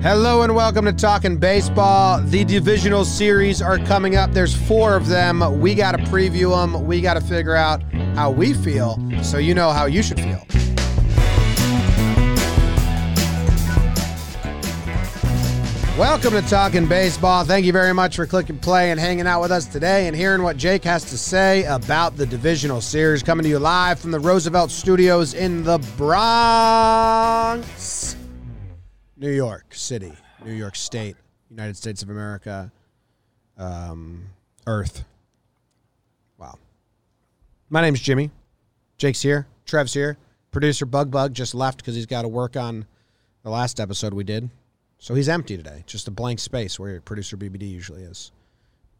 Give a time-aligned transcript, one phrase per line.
[0.00, 2.20] Hello and welcome to Talking Baseball.
[2.22, 4.30] The divisional series are coming up.
[4.32, 5.58] There's four of them.
[5.58, 6.86] We got to preview them.
[6.86, 7.82] We got to figure out
[8.14, 10.46] how we feel so you know how you should feel.
[15.98, 17.42] Welcome to Talking Baseball.
[17.42, 20.44] Thank you very much for clicking play and hanging out with us today and hearing
[20.44, 23.24] what Jake has to say about the divisional series.
[23.24, 27.64] Coming to you live from the Roosevelt Studios in the Bronx,
[29.18, 30.12] New York City,
[30.44, 31.16] New York State,
[31.50, 32.70] United States of America,
[33.56, 34.22] um,
[34.66, 35.04] Earth.
[36.38, 36.56] Wow.
[37.68, 38.30] My name's Jimmy.
[38.96, 39.48] Jake's here.
[39.66, 40.16] Trev's here.
[40.52, 42.86] Producer Bug Bug just left because he's got to work on
[43.42, 44.50] the last episode we did.
[44.98, 48.32] So he's empty today, just a blank space where producer BBD usually is.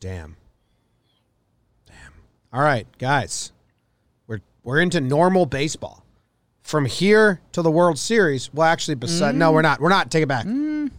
[0.01, 0.37] Damn.
[1.87, 2.13] Damn.
[2.53, 3.53] All right, guys.
[4.27, 6.05] We're we're into normal baseball.
[6.69, 9.81] From here to the World Series, well actually beside no, we're not.
[9.81, 10.11] We're not.
[10.11, 10.45] Take it back.
[10.45, 10.91] Mm.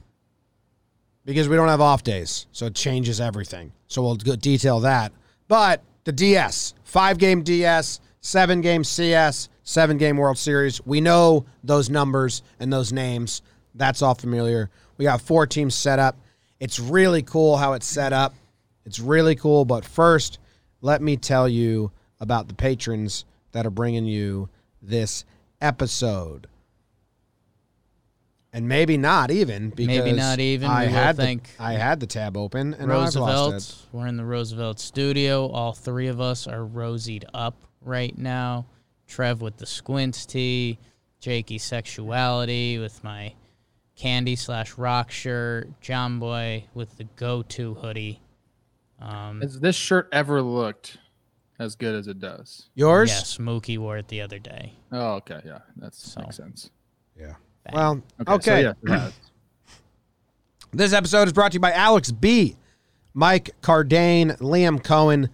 [1.25, 2.47] Because we don't have off days.
[2.51, 3.71] So it changes everything.
[3.85, 5.11] So we'll go detail that.
[5.47, 10.83] But the DS, 5-game DS, 7-game CS, 7-game World Series.
[10.87, 13.43] We know those numbers and those names.
[13.75, 14.71] That's all familiar.
[14.97, 16.17] We got four teams set up.
[16.59, 18.33] It's really cool how it's set up.
[18.87, 19.65] It's really cool.
[19.65, 20.39] But first,
[20.81, 24.49] let me tell you about the patrons that are bringing you
[24.81, 25.25] this
[25.61, 26.47] episode.
[28.51, 30.69] And maybe not even because Maybe not even.
[30.69, 33.55] I We will had the, I had the tab open and I've lost Roosevelt.
[33.55, 33.75] it.
[33.91, 35.47] We're in the Roosevelt studio.
[35.49, 38.65] All three of us are rosied up right now.
[39.07, 40.79] Trev with the squints tee,
[41.19, 43.33] Jakey sexuality with my
[43.95, 48.19] candy slash rock shirt, John Boy with the go to hoodie.
[48.99, 50.97] Um, Has this shirt ever looked
[51.59, 52.69] as good as it does?
[52.75, 53.09] Yours?
[53.09, 54.73] yes, Mookie wore it the other day.
[54.91, 56.21] Oh, okay, yeah, that So.
[56.21, 56.69] makes sense.
[57.19, 57.33] Yeah.
[57.65, 57.73] Bang.
[57.75, 58.73] Well, Okay, okay.
[58.85, 59.11] so yeah.
[60.71, 62.55] This episode is brought to you by Alex B,
[63.15, 65.29] Mike Cardane, Liam Cohen,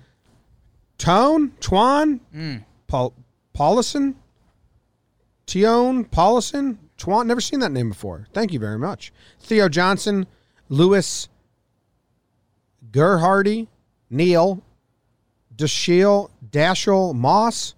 [0.97, 2.63] Tone, Twan, Mm.
[2.88, 3.13] Paul,
[3.53, 4.16] Paulison,
[5.45, 7.25] Tione, Paulison, Twan.
[7.27, 8.27] Never seen that name before.
[8.33, 9.11] Thank you very much.
[9.41, 10.25] Theo Johnson,
[10.69, 11.27] Lewis
[12.91, 13.67] Gerhardy,
[14.09, 14.63] Neil,
[15.55, 17.75] Dashiel, Dashel, Moss,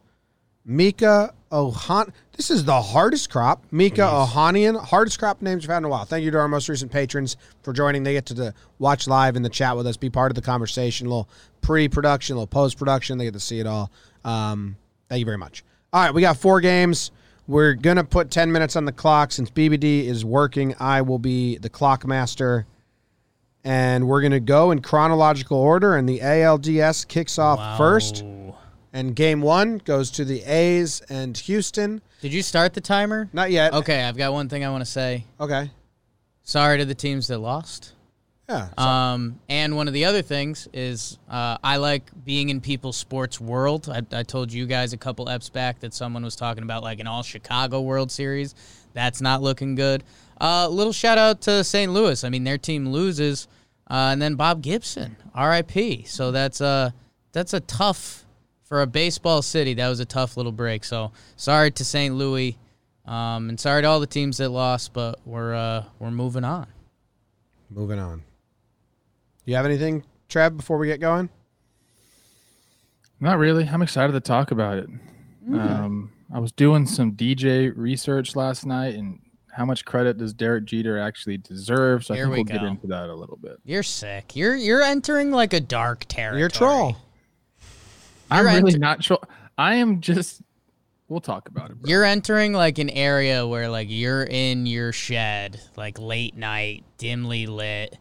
[0.66, 2.14] Mika Ohan.
[2.36, 3.64] This is the hardest crop.
[3.72, 4.80] Mika Ohanian.
[4.80, 6.06] Hardest crop names we've had in a while.
[6.06, 8.04] Thank you to our most recent patrons for joining.
[8.04, 10.42] They get to the, watch live in the chat with us, be part of the
[10.42, 11.30] conversation, a little
[11.62, 13.18] pre production, a little post production.
[13.18, 13.92] They get to see it all.
[14.24, 14.76] Um,
[15.10, 15.64] thank you very much.
[15.94, 17.12] All right, we got four games.
[17.48, 19.32] We're going to put 10 minutes on the clock.
[19.32, 22.66] Since BBD is working, I will be the clock master.
[23.64, 25.96] And we're going to go in chronological order.
[25.96, 28.24] And the ALDS kicks off first.
[28.94, 32.02] And game one goes to the A's and Houston.
[32.22, 33.30] Did you start the timer?
[33.34, 33.74] Not yet.
[33.74, 35.26] Okay, I've got one thing I want to say.
[35.40, 35.70] Okay.
[36.44, 37.94] Sorry to the teams that lost.
[38.50, 38.70] Yeah.
[38.78, 43.42] Um, and one of the other things is uh, I like being in people's sports
[43.42, 43.90] world.
[43.90, 47.02] I, I told you guys a couple eps back that someone was talking about like
[47.02, 48.56] an all Chicago World Series.
[48.94, 50.04] That's not looking good.
[50.40, 51.92] Uh, little shout out to St.
[51.92, 52.24] Louis.
[52.24, 53.50] I mean, their team loses,
[53.90, 56.04] uh, and then Bob Gibson, R.I.P.
[56.04, 56.92] So that's uh
[57.34, 58.26] that's a tough
[58.64, 59.74] for a baseball city.
[59.74, 60.86] That was a tough little break.
[60.86, 62.16] So sorry to St.
[62.16, 62.58] Louis,
[63.06, 66.68] um, and sorry to all the teams that lost, but we're uh, we're moving on.
[67.70, 68.24] Moving on.
[69.48, 71.30] You have anything, Trev, before we get going?
[73.22, 73.66] Not really.
[73.66, 74.90] I'm excited to talk about it.
[75.54, 79.22] Um, I was doing some DJ research last night, and
[79.54, 82.04] how much credit does Derek Jeter actually deserve?
[82.04, 83.56] So Here I think we we'll get into that a little bit.
[83.64, 84.36] You're sick.
[84.36, 86.40] You're you're entering like a dark territory.
[86.40, 86.98] You're a troll.
[88.30, 89.20] I'm You're really not sure.
[89.58, 90.42] I am just.
[91.08, 91.80] We'll talk about it.
[91.80, 91.90] Bro.
[91.90, 97.46] You're entering like an area where like you're in your shed, like late night, dimly
[97.48, 97.98] lit,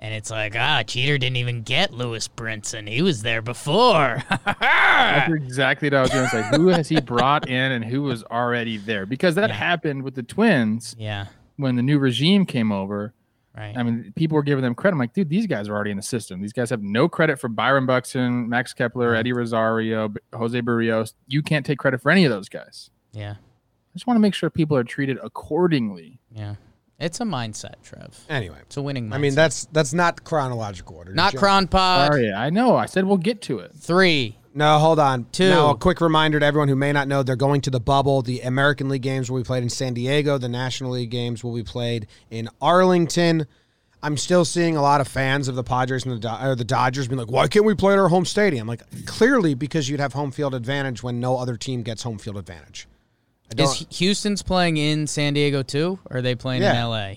[0.00, 2.88] and it's like, ah, Jeter didn't even get Lewis Brinson.
[2.88, 4.22] He was there before.
[4.46, 6.42] That's exactly what I was going to say.
[6.56, 9.06] Who has he brought in, and who was already there?
[9.06, 9.56] Because that Yeah.
[9.56, 11.26] happened with the Twins yeah,
[11.56, 13.14] when the new regime came over.
[13.56, 13.74] right.
[13.76, 14.94] I mean, people were giving them credit.
[14.94, 16.42] I'm like, dude, these guys are already in the system.
[16.42, 21.14] These guys have no credit for Byron Buxton, Max Kepler, Eddie Rosario, Jose Berrios.
[21.26, 22.90] You can't take credit for any of those guys.
[23.12, 26.18] yeah, I just want to make sure people are treated accordingly.
[26.30, 26.56] yeah.
[26.98, 28.18] It's a mindset, Trev.
[28.30, 29.14] Anyway, It's a winning mindset.
[29.14, 31.12] I mean that's that's not chronological order.
[31.12, 31.40] not Jim.
[31.40, 32.12] Cron Pod.
[32.12, 32.76] Sorry, I know.
[32.76, 33.72] I said we'll get to it.
[33.76, 34.38] Three.
[34.54, 35.26] No, hold on.
[35.32, 35.50] Two.
[35.50, 38.22] Now, a quick reminder to everyone who may not know: they're going to the bubble.
[38.22, 40.38] The American League games will be played in San Diego.
[40.38, 43.46] The National League games will be played in Arlington.
[44.02, 46.64] I'm still seeing a lot of fans of the Padres and the, Do- or the
[46.64, 50.00] Dodgers being like, "Why can't we play at our home stadium?" Like, clearly because you'd
[50.00, 52.86] have home field advantage when no other team gets home field advantage.
[53.50, 56.72] I don't, Is Houston's playing in San Diego too, or are they playing Yeah.
[56.84, 57.12] in LA?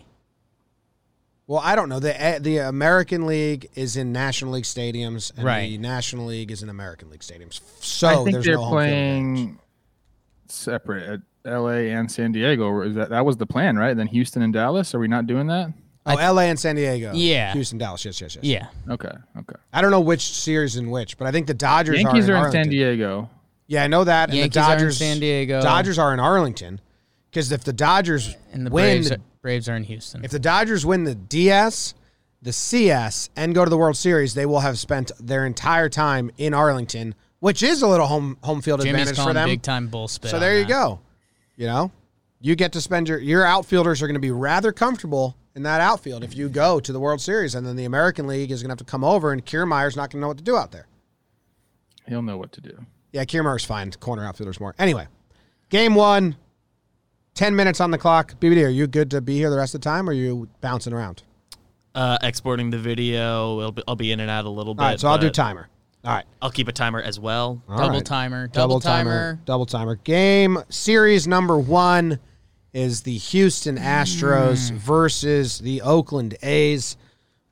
[1.48, 2.00] Well, I don't know.
[2.00, 5.68] The eh, the American League is in National League stadiums, and Right.
[5.70, 7.60] the National League is in American League stadiums.
[7.80, 9.60] So I think there's they're no home playing
[10.48, 11.90] separate at L.A.
[11.92, 12.82] and San Diego.
[12.82, 13.96] Is that that was the plan, right?
[13.98, 14.94] Then Houston and Dallas.
[14.94, 15.74] Are we not doing that?
[16.06, 17.12] Oh, LA and San Diego.
[17.14, 17.54] Yeah.
[17.54, 18.04] Houston, Dallas.
[18.04, 18.44] Yes, yes, yes.
[18.44, 18.68] Yeah.
[18.92, 19.56] Okay, okay.
[19.74, 22.40] I don't know which series in which, but I think the Dodgers Yankees are are
[22.40, 23.30] in, in San Diego.
[23.70, 24.30] Yeah, I know that.
[24.30, 25.62] And Yankees the are in Dodgers, San Diego.
[25.62, 26.82] Dodgers are in Arlington.
[27.30, 30.26] Because if the Dodgers And the win, Braves, the, are, Braves are in Houston.
[30.26, 31.94] if the Dodgers win the DS,
[32.42, 36.32] the CS, and go to the World Series, they will have spent their entire time
[36.40, 39.50] in Arlington, which is a little home home field Jimmy's advantage for calling them.
[39.50, 40.32] big time bull spit.
[40.32, 40.70] So on there you that.
[40.70, 41.00] go.
[41.56, 41.92] You know,
[42.42, 45.80] you get to spend your your outfielders are going to be rather comfortable in that
[45.80, 48.70] outfield if you go to the World Series, and then the American League is going
[48.70, 50.72] to have to come over, and Kiermaier's not going to know what to do out
[50.72, 50.88] there.
[52.08, 52.86] He'll know what to do.
[53.12, 53.92] Yeah, Kiermaier's fine.
[53.92, 54.76] Corner outfielders more.
[54.78, 55.08] Anyway,
[55.70, 56.36] game one,
[57.34, 58.40] 10 minutes on the clock.
[58.40, 60.48] BBD, are you good to be here the rest of the time, or are you
[60.62, 61.24] bouncing around?
[61.96, 63.60] Uh, exporting the video.
[63.60, 64.84] It'll be, I'll be in and out a little bit.
[64.84, 65.70] All right, so I'll do but timer.
[66.06, 66.26] All right.
[66.42, 67.62] I'll keep a timer as well.
[67.68, 68.06] All Double right.
[68.06, 68.48] timer.
[68.48, 69.40] Double, timer.
[69.46, 69.96] Double timer.
[69.96, 72.20] Game series number one
[72.72, 76.96] is the Houston Astros versus the Oakland A's.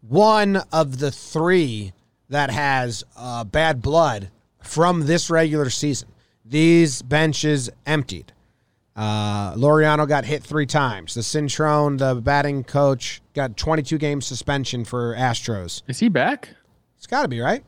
[0.01, 1.91] One of the three
[2.29, 4.29] that has uh, bad blood
[4.67, 6.09] from this regular season.
[6.45, 8.33] These benches emptied.
[8.95, 11.13] Uh, Laureano got hit three times.
[11.13, 15.83] The Cintron, the batting coach, got 22 game suspension for Astros.
[15.87, 16.49] Is he back?
[16.97, 17.63] It's got to be right.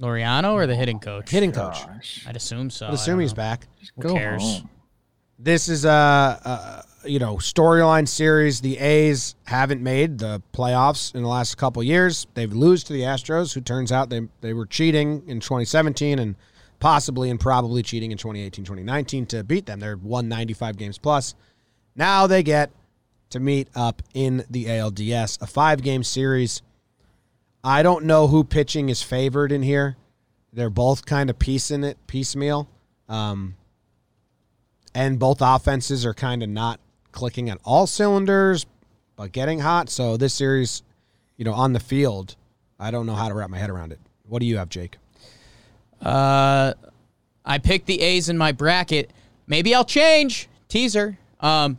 [0.00, 1.30] Laureano or the hitting coach?
[1.30, 1.78] Hitting coach.
[2.26, 2.88] I'd assume so.
[2.88, 3.36] I'd assume don't he's know.
[3.36, 3.68] back.
[3.96, 4.42] Who go cares?
[4.42, 4.68] home.
[5.38, 8.60] this is a, a you know storyline series.
[8.60, 12.26] The A's haven't made the playoffs in the last couple years.
[12.34, 16.36] They've lose to the Astros, who turns out they they were cheating in 2017 and
[16.80, 19.80] possibly and probably cheating in 2018, 2019 to beat them.
[19.80, 21.34] They're 195 games plus.
[21.96, 22.70] Now they get
[23.30, 26.62] to meet up in the ALDS, a five game series.
[27.62, 29.96] I don't know who pitching is favored in here.
[30.52, 32.68] They're both kind of piecing it piecemeal.
[33.08, 33.56] Um,
[34.94, 36.78] and both offenses are kind of not
[37.14, 38.66] clicking at all cylinders,
[39.16, 39.88] but getting hot.
[39.88, 40.82] So this series,
[41.36, 42.36] you know, on the field,
[42.78, 44.00] I don't know how to wrap my head around it.
[44.28, 44.98] What do you have, Jake?
[46.02, 46.74] Uh,
[47.44, 49.10] I picked the A's in my bracket.
[49.46, 50.48] Maybe I'll change.
[50.68, 51.16] Teaser.
[51.40, 51.78] Um,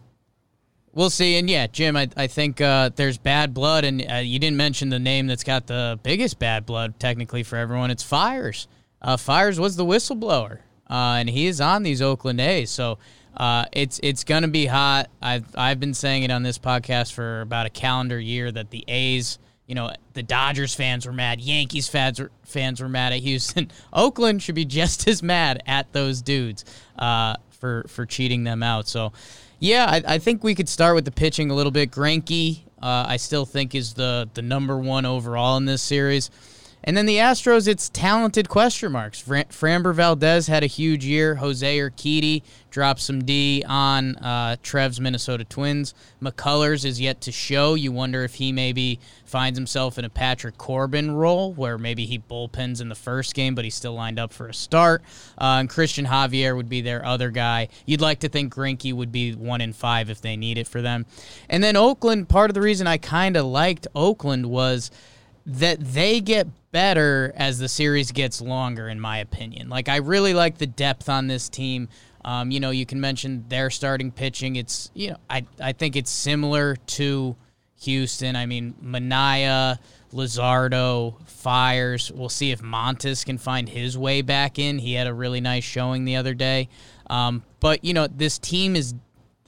[0.93, 1.37] we'll see.
[1.37, 4.89] And yeah, Jim, I, I think uh, there's bad blood, and uh, you didn't mention
[4.89, 7.91] the name that's got the biggest bad blood technically for everyone.
[7.91, 8.67] It's Fiers.
[9.01, 10.59] Uh, Fiers was the whistleblower,
[10.89, 12.71] uh, and he is on these Oakland A's.
[12.71, 12.97] So
[13.37, 15.09] uh, it's it's gonna be hot.
[15.21, 18.83] I've I've been saying it on this podcast for about a calendar year that the
[18.87, 21.41] A's you know, the Dodgers fans were mad.
[21.41, 23.71] Yankees fans were, fans were mad at Houston.
[23.93, 26.65] Oakland should be just as mad at those dudes
[26.99, 28.87] uh, for for cheating them out.
[28.87, 29.13] So,
[29.59, 31.91] yeah, I, I think we could start with the pitching a little bit.
[31.91, 36.29] Greinke, uh, I still think is the the number one overall in this series.
[36.87, 39.19] And then the Astros, it's talented question marks.
[39.19, 41.35] Fran- Framber Valdez had a huge year.
[41.35, 45.95] Jose Urquidy dropped some D on uh, Trev's Minnesota Twins.
[46.21, 47.73] McCullers is yet to show.
[47.73, 52.19] You wonder if he maybe finds himself in a Patrick Corbin role where maybe he
[52.19, 55.01] bullpens in the first game, but he's still lined up for a start.
[55.39, 57.69] Uh, and Christian Javier would be their other guy.
[57.87, 60.83] You'd like to think Greinke would be one in five if they need it for
[60.83, 61.07] them.
[61.49, 64.91] And then Oakland, part of the reason I kind of liked Oakland was
[65.45, 69.69] that they get better as the series gets longer, in my opinion.
[69.69, 71.87] Like, I really like the depth on this team.
[72.23, 74.55] Um, you know, you can mention their starting pitching.
[74.55, 77.35] It's, you know, I, I think it's similar to
[77.81, 78.35] Houston.
[78.35, 79.77] I mean, Manaea,
[80.11, 82.11] Luzardo, Fiers.
[82.11, 84.79] We'll see if Montas can find his way back in.
[84.79, 86.69] He had a really nice showing the other day.
[87.07, 88.95] Um, but, you know, this team is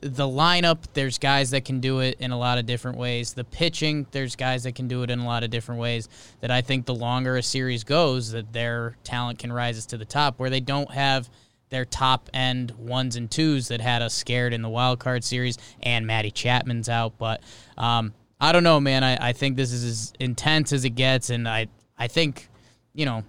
[0.02, 3.34] the lineup, there's guys that can do it in a lot of different ways.
[3.34, 6.08] The pitching, there's guys that can do it in a lot of different ways.
[6.42, 10.06] That I think the longer a series goes, that their talent can rise to the
[10.06, 11.30] top, where they don't have
[11.70, 15.58] their top end ones and twos that had us scared in the wild card series,
[15.82, 17.18] and Maddie Chapman's out.
[17.18, 17.42] But
[17.78, 19.04] um, I don't know, man.
[19.04, 22.50] I, I think this is as intense as it gets, and I I think,
[22.94, 23.24] you know,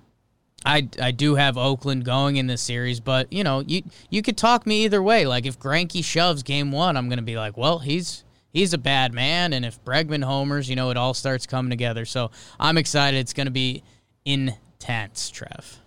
[0.66, 4.36] I, I do have Oakland going in this series, but you know you you could
[4.36, 5.26] talk me either way.
[5.26, 9.12] Like if Greinke shoves game one, I'm gonna be like, well, he's he's a bad
[9.14, 12.04] man, and if Bregman homers, you know it all starts coming together.
[12.04, 13.18] So I'm excited.
[13.18, 13.82] It's gonna be
[14.24, 15.78] intense, Trev.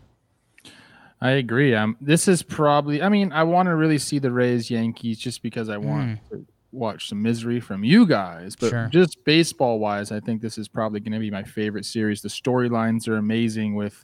[1.23, 1.75] I agree.
[1.75, 3.01] Um, this is probably.
[3.03, 6.45] I mean, I want to really see the Rays Yankees just because I want to
[6.71, 8.55] watch some misery from you guys.
[8.55, 8.89] But Sure.
[8.91, 12.21] just baseball wise, I think this is probably going to be my favorite series.
[12.23, 14.03] The storylines are amazing with,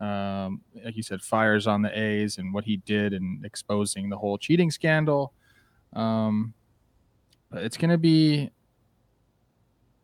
[0.00, 4.16] um, like you said, Fiers on the A's and what he did and exposing the
[4.16, 5.32] whole cheating scandal.
[5.92, 6.54] Um,
[7.52, 8.50] it's going to be.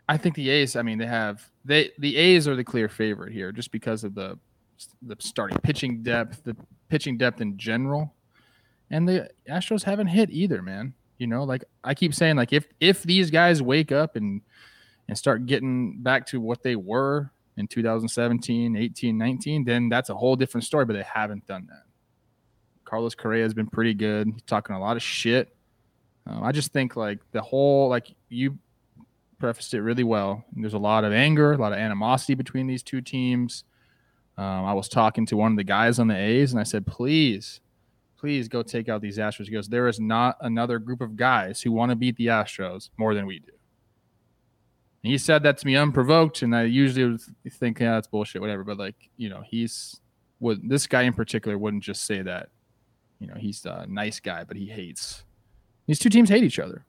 [0.08, 0.76] I think the A's.
[0.76, 4.14] I mean, they have they the A's are the clear favorite here, just because of
[4.14, 4.38] the
[5.02, 6.56] the starting pitching depth, the
[6.88, 8.14] pitching depth in general,
[8.90, 10.94] and the Astros haven't hit either, man.
[11.18, 14.42] You know, like I keep saying, like if if these guys wake up and
[15.08, 20.14] and start getting back to what they were in 2017, 18, 19, then that's a
[20.14, 20.84] whole different story.
[20.84, 21.82] But they haven't done that.
[22.84, 24.28] Carlos Correa has been pretty good.
[24.28, 25.54] He's talking a lot of shit.
[26.26, 28.58] Um, I just think like the whole like you
[29.38, 30.44] prefaced it really well.
[30.54, 33.64] There's a lot of anger, a lot of animosity between these two teams.
[34.36, 36.86] Um, I was talking to one of the guys on the A's, and I said,
[36.86, 37.60] "Please,
[38.16, 41.60] please go take out these Astros." He goes, "There is not another group of guys
[41.60, 43.52] who want to beat the Astros more than we do."
[45.04, 47.20] And he said that to me unprovoked, and I usually would
[47.52, 50.00] think, "Yeah, that's bullshit, whatever." But like, you know, he's
[50.40, 52.48] would this guy in particular wouldn't just say that.
[53.20, 55.24] You know, he's a nice guy, but he hates.
[55.86, 56.86] These two teams hate each other.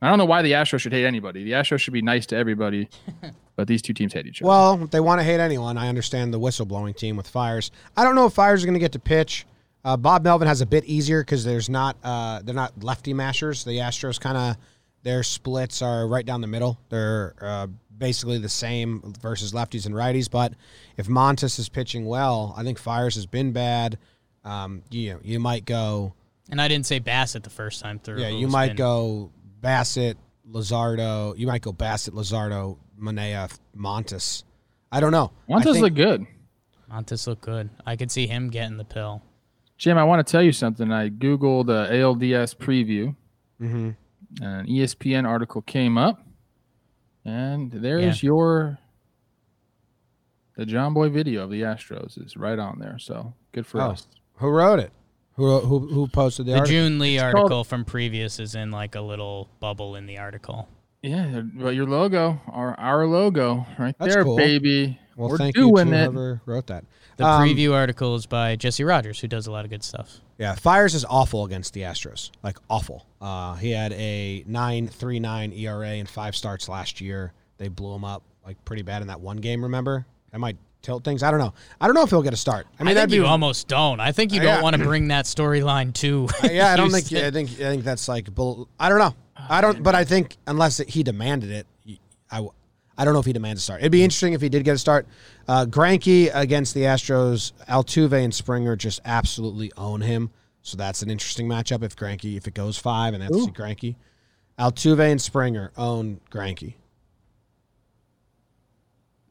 [0.00, 1.44] I don't know why the Astros should hate anybody.
[1.44, 2.88] The Astros should be nice to everybody,
[3.56, 4.48] but these two teams hate each other.
[4.48, 7.70] Well, if they want to hate anyone, I understand the whistleblowing team with Fiers.
[7.94, 9.44] I don't know if Fiers are going to get to pitch.
[9.84, 13.64] Uh, Bob Melvin has a bit easier because there's not uh, they're not lefty mashers.
[13.64, 14.56] The Astros kind of
[15.02, 16.78] their splits are right down the middle.
[16.88, 17.66] They're uh,
[17.96, 20.30] basically the same versus lefties and righties.
[20.30, 20.52] But
[20.96, 23.98] if Montas is pitching well, I think Fiers has been bad.
[24.44, 26.14] Um, you know, you might go.
[26.50, 28.20] And I didn't say Bassitt the first time through.
[28.20, 29.30] Yeah, you might been- go
[29.62, 30.16] Bassitt,
[30.50, 31.36] Luzardo.
[31.38, 34.44] You might go Bassitt, Luzardo, Manaea, Montas.
[34.92, 35.30] I don't know.
[35.48, 36.26] I Montas think- look good.
[36.90, 37.70] Montas look good.
[37.86, 39.22] I could see him getting the pill.
[39.78, 40.92] Jim, I want to tell you something.
[40.92, 43.14] I Googled uh, ALDS preview.
[43.60, 43.94] Mhm.
[44.40, 46.24] An ESPN article came up,
[47.24, 48.78] and there's your
[50.56, 52.96] the John Boy video of the Astros is right on there.
[52.98, 53.90] So good for Oh.
[53.90, 54.06] us.
[54.36, 54.92] Who wrote it?
[55.34, 56.70] Who who who posted the, The article?
[56.78, 60.68] June Lee called- article from previous is in like a little bubble in the article.
[61.02, 64.36] Yeah, well, your logo, our our logo, right That's there, cool.
[64.36, 64.98] baby.
[65.16, 65.86] Well, We're thank you to it.
[65.86, 66.84] whoever wrote that.
[67.20, 70.20] The Um, preview article is by Jesse Rogers, who does a lot of good stuff.
[70.38, 72.30] Yeah, Fiers is awful against the Astros.
[72.42, 73.06] Like awful.
[73.20, 77.32] Uh, he had a nine three nine ERA and five starts last year.
[77.58, 79.62] They blew him up like pretty bad in that one game.
[79.62, 80.06] Remember?
[80.32, 81.22] That might tilt things.
[81.22, 81.52] I don't know.
[81.78, 82.66] I don't know if he'll get a start.
[82.66, 84.00] I I, mean, think that'd be you almost don't.
[84.00, 84.62] I think you Uh, don't yeah.
[84.62, 86.26] want to bring that storyline to.
[86.50, 87.08] yeah, I don't think.
[87.08, 87.26] Houston.
[87.28, 87.50] I think.
[87.52, 88.28] I think that's like.
[88.78, 89.14] I don't know.
[89.36, 89.82] I don't.
[89.82, 91.66] But I think unless it, he demanded it,
[92.30, 92.46] I.
[93.00, 93.80] w- I don't know if he demands a start.
[93.80, 95.06] It'd be interesting if he did get a start.
[95.48, 100.30] Uh, Greinke against the Astros, Altuve and Springer just absolutely own him.
[100.62, 103.48] So that's an interesting matchup if Greinke if it goes five and that's Ooh.
[103.48, 103.96] Greinke.
[104.58, 106.74] Altuve and Springer own Greinke.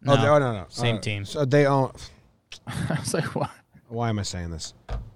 [0.02, 1.26] No, oh, they- oh, no, no, same Uh, team.
[1.26, 1.92] So they own.
[2.68, 3.50] I was like, what?
[3.90, 4.74] Why am I saying this?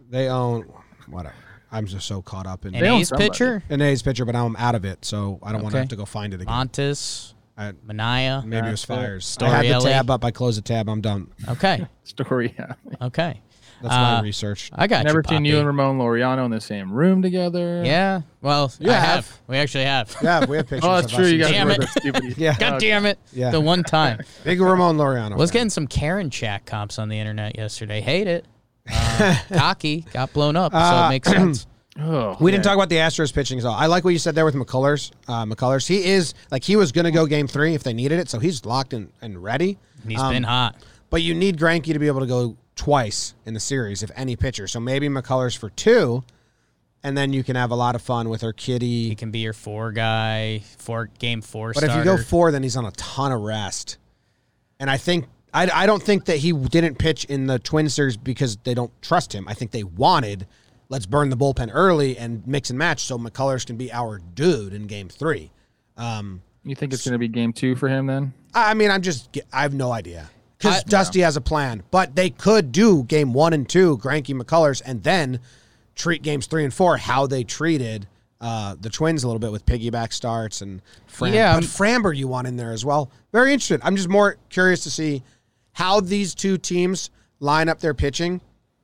[0.09, 0.63] They own
[1.07, 1.35] whatever.
[1.71, 4.45] I'm just so caught up in An They A's pitcher, an A's pitcher, but now
[4.45, 6.53] I'm out of it, so I don't want to have to go find it again.
[6.53, 8.43] Montas, I, Manaea.
[8.45, 9.03] maybe it was That's it.
[9.03, 9.37] Fiers.
[9.41, 10.25] I had the tab up.
[10.25, 10.89] I closed the tab.
[10.89, 11.27] I'm done.
[11.49, 12.53] Okay, Story.
[12.57, 12.73] Yeah.
[13.01, 13.41] okay.
[13.81, 14.71] That's my Uh, research.
[14.73, 15.59] I got Never you, seen you Poppy.
[15.59, 17.83] and Ramon Laureano in the same room together.
[17.85, 19.03] Yeah, well, You I have.
[19.27, 19.39] have.
[19.47, 20.15] We actually have.
[20.23, 20.87] Yeah, we have pictures.
[20.89, 21.27] Oh, of that's us true.
[21.27, 21.81] You and guys Damn were it.
[21.81, 22.23] the stupid.
[22.37, 22.55] Yeah.
[22.57, 23.19] God damn it!
[23.33, 23.51] Yeah.
[23.51, 24.21] The one time.
[24.45, 25.35] Big Ramon Laureano.
[25.35, 25.55] was fan.
[25.55, 27.99] getting some Karen chat comps on the internet yesterday.
[27.99, 28.45] Hate it.
[28.89, 31.67] Uh, cocky got blown up, so Uh, it makes sense.
[31.99, 33.75] Oh, We didn't talk about the Astros pitching at all.
[33.75, 35.11] I like what you said there with McCullers.
[35.27, 38.19] Uh, McCullers, he is like he was going to go game three if they needed
[38.19, 39.77] it, so he's locked in and ready.
[40.07, 40.75] He's Um, been hot.
[41.11, 44.35] But you need Greinke to be able to go twice in the series, if any
[44.35, 44.67] pitcher.
[44.67, 46.23] So maybe McCullers for two,
[47.03, 48.81] and then you can have a lot of fun with Urquidy.
[49.09, 51.73] He can be your four guy, four game four.
[51.73, 53.97] But if you go four, then he's on a ton of rest.
[54.79, 58.17] And I think I, I don't think that he didn't pitch in the Twin series
[58.17, 59.47] because they don't trust him.
[59.47, 60.47] I think they wanted
[60.89, 64.73] let's burn the bullpen early and mix and match so McCullers can be our dude
[64.73, 65.51] in game three.
[65.97, 68.33] Um, You think it's going to be game two for him then?
[68.53, 70.29] I mean, I'm just, I have no idea.
[70.57, 71.83] Because Dusty has a plan.
[71.91, 75.39] But they could do game one and two, Greinke McCullers, and then
[75.95, 78.07] treat games three and four how they treated
[78.39, 82.27] uh, the Twins a little bit with piggyback starts and Fram- Yeah, But Framber you
[82.27, 83.11] want in there as well.
[83.31, 83.81] Very interested.
[83.83, 85.21] I'm just more curious to see
[85.73, 87.09] how these two teams
[87.39, 88.39] line up their pitching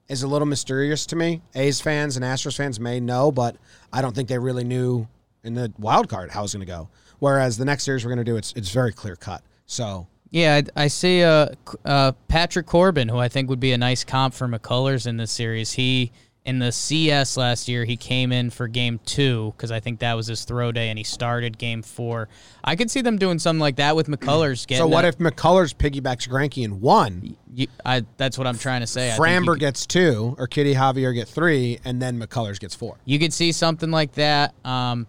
[0.10, 1.42] is a little mysterious to me.
[1.56, 3.56] A's fans and Astros fans may know, but
[3.94, 5.08] I don't think they really knew
[5.44, 6.90] in the wild card how it was going to go.
[7.20, 9.44] Whereas the next series we're going to do, it's it's very clear cut.
[9.66, 11.50] So Yeah, I, I see uh,
[11.86, 15.32] uh, Patrick Corbin, who I think would be a nice comp for McCullers in this
[15.32, 15.74] series.
[15.74, 16.12] He
[16.50, 20.16] in the CS last year, he came in for game two because I think that
[20.16, 22.28] was his throw day, and he started game four.
[22.64, 24.66] I could see them doing something like that with McCullers.
[24.66, 27.36] Getting So what if McCullers piggybacks Greinke in one?
[27.54, 29.14] you, I, that's what I'm trying to say.
[29.18, 32.98] Framber could- gets two, or Kitty Javier get three, and then McCullers gets four.
[33.06, 34.54] You could see something like that.
[34.66, 35.06] Um,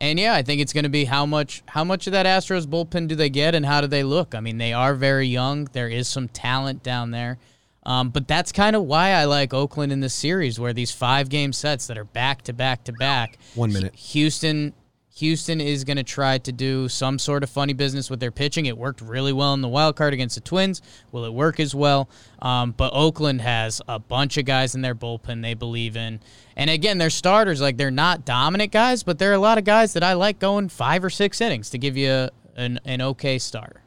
[0.00, 2.66] And yeah, I think it's going to be how much how much of that Astros
[2.66, 4.34] bullpen do they get, and how do they look?
[4.34, 5.68] I mean, they are very young.
[5.72, 7.36] There is some talent down there,
[7.84, 11.28] um, but that's kind of why I like Oakland in this series, where these five
[11.28, 13.38] game sets that are back to back to back.
[13.54, 13.94] One minute.
[13.94, 14.74] Houston
[15.20, 18.66] Houston is going to try to do some sort of funny business with their pitching.
[18.66, 20.80] It worked really well in the wild card against the Twins.
[21.12, 22.08] Will it work as well?
[22.40, 26.20] Um, but Oakland has a bunch of guys in their bullpen they believe in.
[26.56, 27.60] And again, they're starters.
[27.60, 30.38] Like they're not dominant guys, but there are a lot of guys that I like
[30.38, 33.79] going five or six innings to give you a, an, an okay start.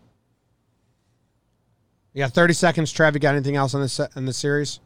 [2.13, 2.93] You got 30 seconds.
[2.93, 4.79] Trav, you got anything else on this in the series?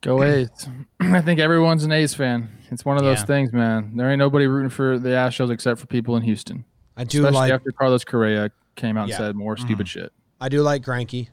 [0.00, 0.48] Go A's.
[1.00, 2.48] I think everyone's an A's fan.
[2.70, 3.24] It's one of those Yeah.
[3.26, 3.92] things, man.
[3.96, 6.64] There ain't nobody rooting for the Astros except for people in Houston.
[6.96, 9.16] I do Especially like after Carlos Correa came out Yeah.
[9.16, 9.66] and said more mm-hmm.
[9.66, 10.12] stupid shit.
[10.40, 11.28] I do like Greinke,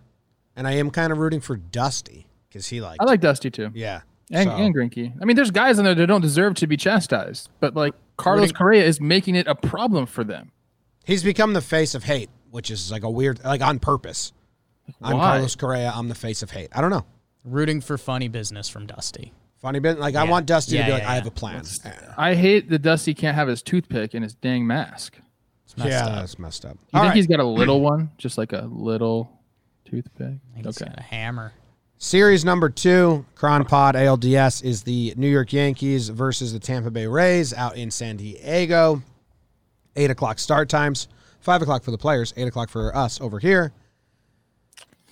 [0.55, 3.71] and I am kind of rooting for Dusty because he like I like Dusty too.
[3.73, 5.13] yeah And, So- and Greinke.
[5.21, 8.41] I mean, there's guys in there that don't deserve to be chastised, but like Carlos
[8.49, 10.51] Rooting- Correa is making it a problem for them.
[11.05, 14.33] He's become the face of hate, which is like a weird like on purpose.
[15.01, 15.23] I'm Why?
[15.31, 15.91] Carlos Correa.
[15.95, 16.69] I'm the face of hate.
[16.73, 17.05] I don't know.
[17.43, 19.33] Rooting for funny business from Dusty.
[19.61, 19.99] Funny bit.
[19.99, 21.63] Like I want Dusty Yeah, to be like, yeah, I have a plan.
[22.17, 25.17] I hate that Dusty can't have his toothpick and his dang mask.
[25.65, 26.15] It's messed yeah, up.
[26.15, 26.73] that's messed up.
[26.73, 27.15] You All think right.
[27.15, 29.31] he's got a little one, just like a little
[29.85, 30.27] toothpick?
[30.51, 30.85] I think he's Okay.
[30.89, 31.53] got a hammer.
[31.99, 37.07] Series number two, Cron Pod ALDS, is the New York Yankees versus the Tampa Bay
[37.07, 39.01] Rays out in San Diego.
[39.95, 41.07] Eight o'clock start times,
[41.39, 43.73] five o'clock for the players, eight o'clock for us over here.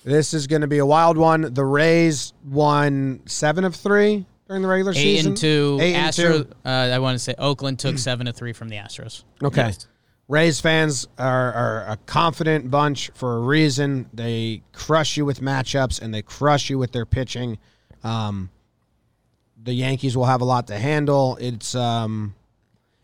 [0.06, 1.52] This is going to be a wild one.
[1.52, 5.32] The Rays won seven of three during the regular Eight season.
[5.32, 5.78] and two.
[5.80, 6.48] Eight and two.
[6.64, 9.24] Uh, I want to say Oakland took seven to three from the Astros.
[9.42, 9.66] Okay.
[9.66, 9.88] Yes.
[10.28, 14.08] Rays fans are, are a confident bunch for a reason.
[14.14, 17.58] They crush you with matchups and they crush you with their pitching.
[18.04, 18.50] Um,
[19.60, 21.36] the Yankees will have a lot to handle.
[21.40, 22.36] It's um,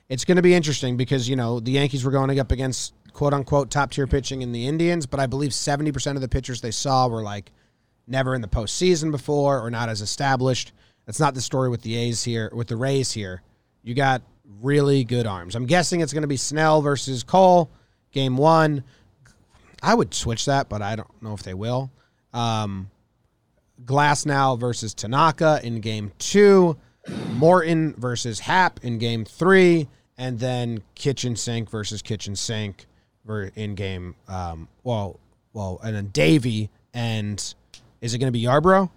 [0.09, 3.35] it's going to be interesting because you know the Yankees were going up against quote
[3.35, 6.61] unquote top tier pitching in the Indians, but I believe seventy percent of the pitchers
[6.61, 7.53] they saw were like
[8.07, 10.73] never in the postseason before or not as established.
[11.07, 13.43] That's not the story with the A's here, with the Rays here.
[13.83, 14.23] You got
[14.61, 15.55] really good arms.
[15.55, 17.71] I'm guessing it's going to be Snell versus Cole,
[18.13, 18.85] game one.
[19.83, 21.91] I would switch that, but I don't know if they will.
[22.33, 22.91] Um,
[23.85, 26.77] Glasnow versus Tanaka in game two,
[27.33, 32.87] Morton versus Happ in game three, and then Kitchen Sink versus Kitchen Sink
[33.25, 34.15] ver- in game.
[34.29, 35.19] Um, well,
[35.53, 37.55] well, and then Deivi and
[38.01, 38.91] is it going to be Yarbrough?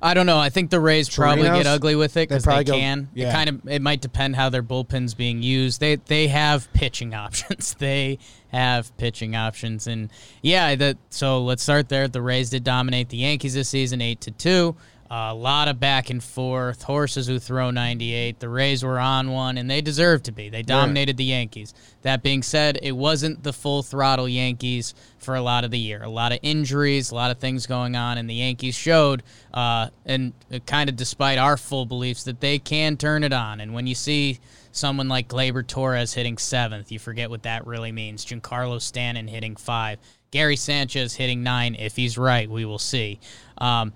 [0.00, 0.38] I don't know.
[0.38, 1.56] I think the Rays probably Chirinos?
[1.56, 3.08] get ugly with it because they, go- can.
[3.14, 3.30] yeah.
[3.30, 5.80] It kind of it might depend how their bullpen's being used.
[5.80, 7.74] They they have pitching options.
[7.78, 10.10] they have pitching options, and
[10.42, 10.98] yeah, that.
[11.10, 12.06] So let's start there.
[12.06, 14.76] The Rays did dominate the Yankees this season, eight to two.
[15.10, 16.82] A lot of back and forth.
[16.82, 18.40] Horses who throw 98.
[18.40, 20.48] The Rays were on one, and they deserved to be.
[20.48, 21.74] They dominated the Yankees.
[22.02, 26.02] That being said, it wasn't the full throttle Yankees for a lot of the year.
[26.02, 29.88] A lot of injuries, a lot of things going on, and the Yankees showed, uh,
[30.06, 30.32] and
[30.66, 33.60] kind of despite our full beliefs, that they can turn it on.
[33.60, 34.40] And when you see
[34.72, 38.24] someone like Gleyber Torres hitting seventh, you forget what that really means.
[38.24, 39.98] Giancarlo Stanton hitting five.
[40.30, 41.76] Gary Sanchez hitting nine.
[41.76, 43.20] If he's right, we will see.
[43.58, 43.92] Um,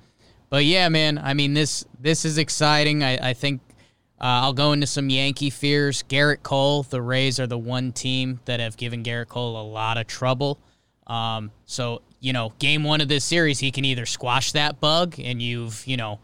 [0.51, 3.03] but yeah, man, I mean this this is exciting.
[3.03, 3.61] I, I think
[4.21, 6.03] uh, I'll go into some Yankee fears.
[6.09, 9.97] Gerrit Cole, the Rays are the one team that have given Gerrit Cole a lot
[9.99, 10.59] of trouble.
[11.07, 15.17] Um, so you know, game one of this series, he can either squash that bug,
[15.19, 16.19] and you've you know,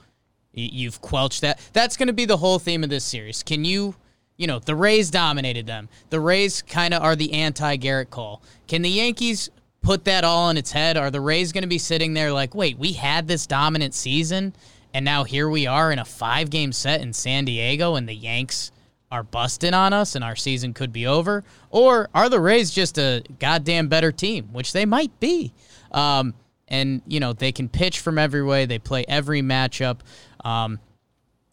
[0.52, 1.60] you've quelched that.
[1.72, 3.42] That's going to be the whole theme of this series.
[3.42, 3.94] Can you?
[4.36, 5.88] You know, the Rays dominated them.
[6.10, 8.42] The Rays kind of are the anti Gerrit Cole.
[8.66, 9.48] Can the Yankees
[9.84, 10.96] put that all on its head?
[10.96, 14.54] Are the Rays going to be sitting there like, wait, we had this dominant season,
[14.92, 18.14] and now here we are in a five game set in San Diego, and the
[18.14, 18.72] Yanks
[19.12, 21.44] are busting on us, and our season could be over?
[21.70, 25.52] Or are the Rays just a goddamn better team, which they might be?
[25.92, 26.34] Um,
[26.66, 29.98] and, you know, they can pitch from every way, they play every matchup.
[30.44, 30.80] Um,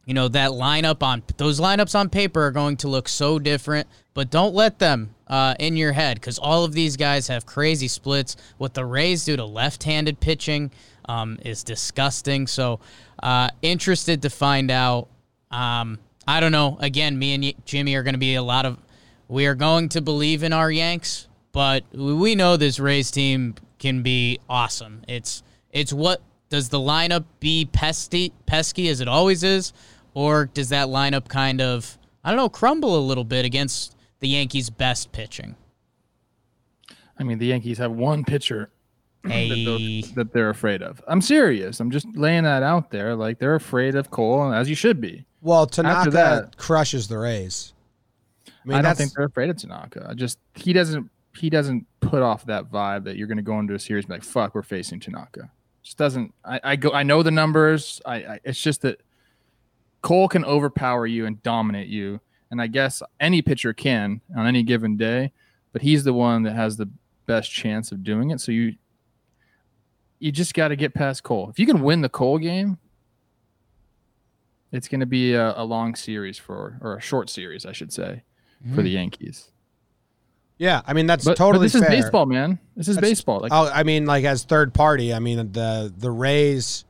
[0.06, 3.88] you know that lineup on those lineups on paper are going to look so different
[4.14, 7.88] but don't let them uh, in your head because all of these guys have crazy
[7.88, 8.36] splits.
[8.58, 10.72] What the rays do to left-handed pitching
[11.06, 12.48] um, is disgusting.
[12.48, 12.80] So
[13.22, 15.08] uh, interested to find out.
[15.50, 16.78] Um, i don't know.
[16.80, 18.78] Again me and jimmy are going to be a lot of
[19.28, 24.04] we are going to believe in our yanks but we know this rays team can
[24.04, 25.04] be awesome.
[25.08, 29.74] It's it's what does the lineup be pesky, pesky as it always is,
[30.14, 34.30] or does that lineup kind of, I don't know, crumble a little bit against the
[34.30, 35.56] Yankees' best pitching?
[37.20, 38.72] I mean, the Yankees have one pitcher
[39.24, 41.04] that, Hey, they'll- that they're afraid of.
[41.08, 41.80] I'm serious.
[41.80, 43.16] I'm just laying that out there.
[43.16, 45.26] Like they're afraid of Cole, as you should be.
[45.42, 47.74] Well, Tanaka that- crushes the Rays.
[48.48, 50.08] I mean, I don't think they're afraid of Tanaka.
[50.10, 53.58] I just he doesn't he doesn't put off that vibe that you're going to go
[53.60, 55.50] into a series and be like, "Fuck, we're facing Tanaka."
[55.82, 56.34] Just doesn't.
[56.46, 56.92] I, I go.
[56.92, 58.02] I know the numbers.
[58.06, 58.40] I, I.
[58.44, 59.02] It's just that
[60.04, 62.20] Cole can overpower you and dominate you,
[62.52, 65.32] and I guess any pitcher can on any given day,
[65.74, 66.90] but he's the one that has the
[67.26, 68.42] best chance of doing it.
[68.42, 68.76] So you
[70.20, 71.50] you just got to get past Cole.
[71.50, 72.78] If you can win the Cole game,
[74.72, 77.92] it's going to be a, a long series for or a short series, I should
[77.92, 78.24] say,
[78.62, 78.84] for mm-hmm.
[78.84, 79.50] the Yankees.
[80.58, 80.82] yeah.
[80.86, 81.92] I mean, that's But, totally but this fair.
[81.92, 82.60] is baseball, man.
[82.76, 83.40] This is That's- baseball.
[83.40, 86.86] Like oh, I mean, like as third party, I mean the the Rays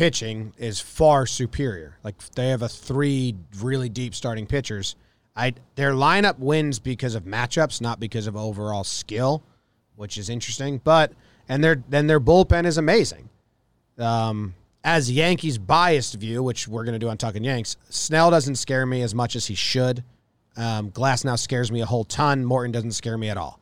[0.00, 1.94] pitching is far superior.
[2.02, 4.96] Like they have a three really deep starting pitchers.
[5.36, 9.42] I their lineup wins because of matchups, not because of overall skill,
[9.96, 10.80] which is interesting.
[10.82, 11.12] But
[11.50, 13.28] and their then their bullpen is amazing.
[13.98, 18.56] Um, as Yankees biased view, which we're going to do on Talking Yanks, Snell doesn't
[18.56, 20.02] scare me as much as he should.
[20.56, 22.46] Um, Glasnow scares me a whole ton.
[22.46, 23.60] Morton doesn't scare me at all.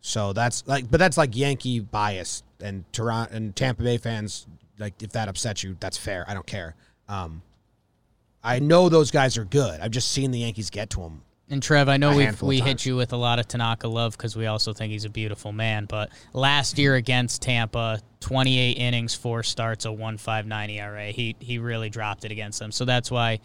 [0.00, 4.48] So that's like, but that's like Yankee bias and Toronto and Tampa Bay fans.
[4.78, 6.24] Like, if that upsets you, that's fair.
[6.28, 6.74] I don't care.
[7.08, 7.42] Um,
[8.42, 9.80] I know those guys are good.
[9.80, 11.22] I've just seen the Yankees get to them.
[11.48, 14.34] And Trev, I know we we hit you with a lot of Tanaka love because
[14.34, 15.84] we also think he's a beautiful man.
[15.84, 21.06] But last year against Tampa, 28 innings, four starts, a 1.59 ERA.
[21.06, 22.72] He he really dropped it against them.
[22.72, 23.38] So that's why,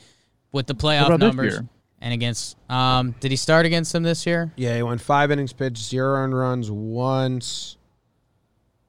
[0.52, 1.60] with the playoff numbers
[2.00, 4.52] and against, um, did he start against them this year?
[4.56, 7.78] Yeah, he went five innings pitched, zero earned runs once,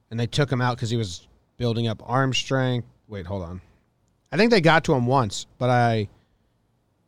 [0.09, 1.27] and they took him out because he was
[1.63, 2.85] building up arm strength.
[3.07, 3.61] Wait, hold on.
[4.33, 6.09] I think they got to him once, but I,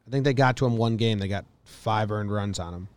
[0.08, 1.20] I think they got to him one game.
[1.20, 2.88] They got five earned runs on him.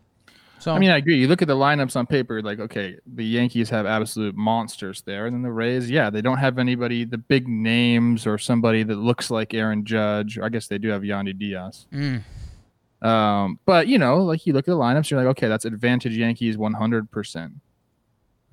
[0.60, 1.18] So I mean, I agree.
[1.18, 5.26] You look at the lineups on paper, like okay, the Yankees have absolute monsters there,
[5.26, 8.96] and then the Rays, yeah, they don't have anybody, the big names or somebody that
[8.96, 10.38] looks like Aaron Judge.
[10.38, 11.86] Or I guess they do have Yandy Diaz.
[11.92, 12.22] Mm.
[13.04, 16.16] Um, but you know, like you look at the lineups, you're like, okay, that's advantage
[16.16, 17.10] Yankees 100.
[17.10, 17.54] percent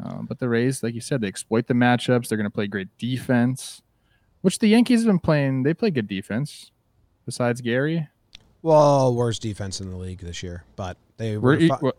[0.04, 2.28] um, But the Rays, like you said, they exploit the matchups.
[2.28, 3.82] They're going to play great defense,
[4.42, 5.64] which the Yankees have been playing.
[5.64, 6.72] They play good defense.
[7.26, 8.08] Besides Gary,
[8.62, 11.58] Well, worst defense in the league this year, but they were.
[11.58, 11.94] we're, fi- well,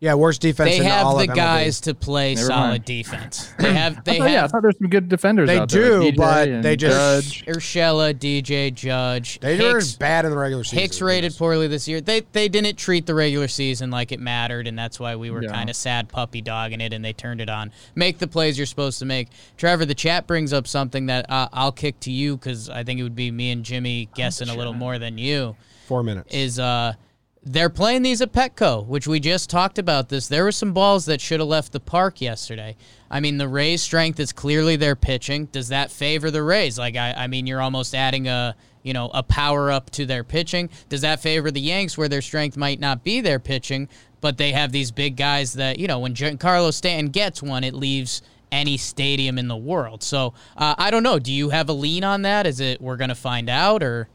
[0.00, 0.70] yeah, worst defense.
[0.70, 2.84] they in have all the of guys to play Never solid mind.
[2.86, 3.52] defense.
[3.58, 5.46] They have they I thought, yeah, I have thought there's some good defenders.
[5.46, 7.46] They out there, do, DJ but and they just- Judge.
[7.46, 9.38] Urshela, DJ, Judge.
[9.40, 10.78] They were Hicks, bad in the regular season.
[10.78, 12.00] Hicks rated poorly this year.
[12.00, 15.42] They they didn't treat the regular season like it mattered, and that's why we were
[15.42, 15.52] Yeah.
[15.52, 17.70] kind of sad puppy dogging it, and they turned it on.
[17.94, 19.28] Make the plays you're supposed to make.
[19.58, 22.98] Trevor, the chat brings up something that uh, I'll kick to you because I think
[23.00, 25.56] it would be me and Jimmy guessing a little more than you.
[25.86, 26.34] Four minutes.
[26.34, 26.94] Is uh.
[27.42, 30.28] They're playing these at Petco, which we just talked about this.
[30.28, 32.76] There were some balls that should have left the park yesterday.
[33.10, 35.46] I mean, the Rays' strength is clearly their pitching.
[35.46, 36.78] Does that favor the Rays?
[36.78, 40.22] Like, I, I mean, you're almost adding a, you know, a power up to their
[40.22, 40.68] pitching.
[40.90, 43.88] Does that favor the Yanks, where their strength might not be their pitching,
[44.20, 47.72] but they have these big guys that, you know, when Giancarlo Stanton gets one, it
[47.72, 48.20] leaves
[48.52, 50.02] any stadium in the world.
[50.02, 51.18] So uh, I don't know.
[51.18, 52.46] Do you have a lean on that?
[52.46, 54.08] Is it we're going to find out, or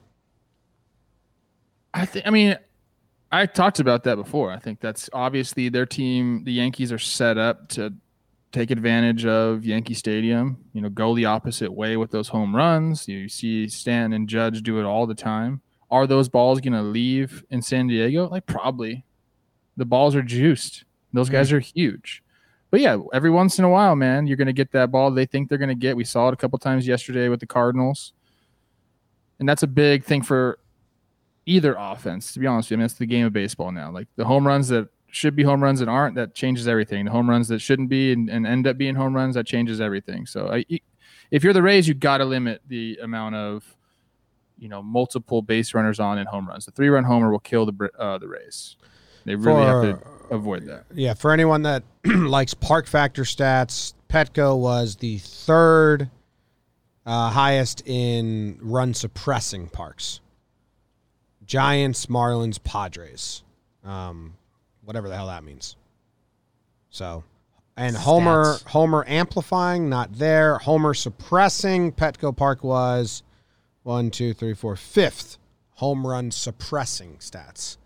[1.94, 2.28] I think.
[2.28, 2.58] I mean,
[3.32, 4.52] I talked about that before.
[4.52, 6.44] I think that's obviously their team.
[6.44, 7.94] The Yankees are set up to
[8.52, 10.58] take advantage of Yankee Stadium.
[10.74, 13.08] You know, go the opposite way with those home runs.
[13.08, 15.62] You see Stan and Judge do it all the time.
[15.92, 18.30] Are those balls going to leave in San Diego?
[18.30, 19.04] Like probably.
[19.78, 20.86] The balls are juiced.
[21.12, 21.58] Those guys mm-hmm.
[21.58, 22.24] are huge.
[22.72, 25.26] But yeah, every once in a while, man, you're going to get that ball they
[25.26, 25.96] think they're going to get.
[25.96, 28.14] We saw it a couple times yesterday with the Cardinals.
[29.40, 30.60] And that's a big thing for
[31.46, 32.78] either offense, to be honest with you.
[32.78, 33.92] I mean, it's the game of baseball now.
[33.92, 37.06] Like the home runs that should be home runs and aren't, that changes everything.
[37.06, 39.80] The home runs that shouldn't be and, and end up being home runs, that changes
[39.80, 40.26] everything.
[40.26, 40.66] So I,
[41.32, 43.76] if you're the Rays, you've got to limit the amount of,
[44.58, 46.66] you know, multiple base runners on and home runs.
[46.66, 48.76] The three run homer will kill the uh, the Rays.
[49.26, 50.86] They really have to avoid that.
[50.94, 56.10] Yeah, for anyone that likes park factor stats, Petco was the third
[57.06, 60.22] uh, highest in run suppressing parks.
[61.46, 63.44] Giants, Marlins, Padres,
[63.84, 64.34] um,
[64.84, 65.76] whatever the hell that means.
[66.90, 67.24] So,
[67.78, 68.68] and Homer Stats.
[68.70, 70.58] Homer amplifying not there.
[70.60, 73.24] Homer suppressing Petco Park was
[73.84, 75.38] one, two, three, four, fifth
[75.76, 77.78] home run suppressing stats.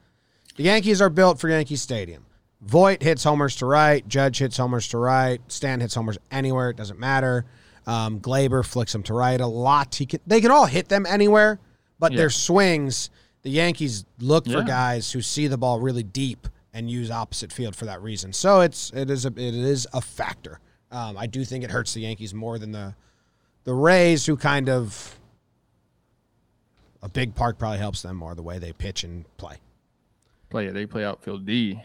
[0.56, 2.26] The Yankees are built for Yankee Stadium.
[2.62, 4.08] Voit hits homers to right.
[4.08, 5.40] Judge hits homers to right.
[5.48, 6.70] Stan hits homers anywhere.
[6.70, 7.46] It doesn't matter.
[7.88, 9.96] Um, Gleyber flicks them to right a lot.
[9.96, 11.60] He can, they can all hit them anywhere,
[11.98, 12.18] but Yeah.
[12.20, 13.10] their swings,
[13.42, 17.76] the Yankees look for guys who see the ball really deep and use opposite field
[17.76, 18.34] for that reason.
[18.34, 20.60] So it's it is a it is a factor.
[20.92, 22.96] Um, I do think it hurts the Yankees more than the
[23.64, 25.20] the Rays, who kind of
[27.02, 29.58] a big park probably helps them more the way they pitch and play.
[30.50, 30.74] Play it.
[30.74, 31.82] they play outfield D.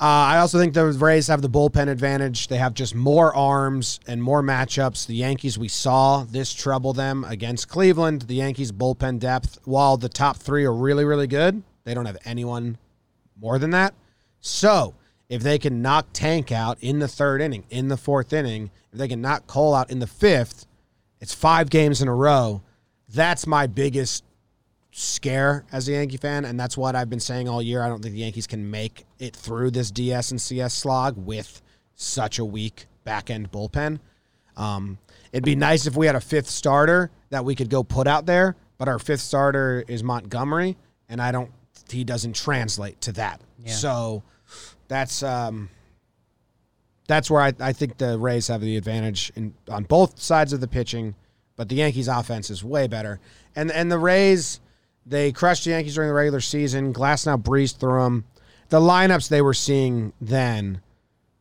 [0.00, 2.48] Uh, I also think the Rays have the bullpen advantage.
[2.48, 5.06] They have just more arms and more matchups.
[5.06, 8.22] The Yankees, we saw this trouble them against Cleveland.
[8.22, 12.18] The Yankees' bullpen depth, while the top three are really, really good, they don't have
[12.24, 12.78] anyone
[13.40, 13.94] more than that.
[14.40, 14.94] So
[15.28, 18.98] if they can knock Tank out in the third inning, in the fourth inning, if
[18.98, 20.66] they can knock Cole out in the fifth,
[21.20, 22.60] it's five games in a row.
[23.08, 24.24] That's my biggest
[24.92, 27.82] scare as a Yankee fan, and that's what I've been saying all year.
[27.82, 31.62] I don't think the Yankees can make it through this DS and CS slog with
[31.96, 33.98] such a weak back end bullpen.
[34.56, 34.98] Um,
[35.32, 38.26] it'd be nice if we had a fifth starter that we could go put out
[38.26, 40.76] there, but our fifth starter is Montgomery,
[41.08, 41.50] and I don't.
[41.90, 43.40] He doesn't translate to that.
[43.58, 43.72] Yeah.
[43.72, 44.22] So
[44.88, 45.70] that's um,
[47.08, 50.60] that's where I, I think the Rays have the advantage in on both sides of
[50.60, 51.14] the pitching,
[51.56, 53.20] but the Yankees offense is way better.
[53.56, 54.60] And and the Rays
[55.06, 56.92] they crushed the Yankees during the regular season.
[56.92, 58.24] Glasnow breezed through them.
[58.68, 60.80] The lineups they were seeing then,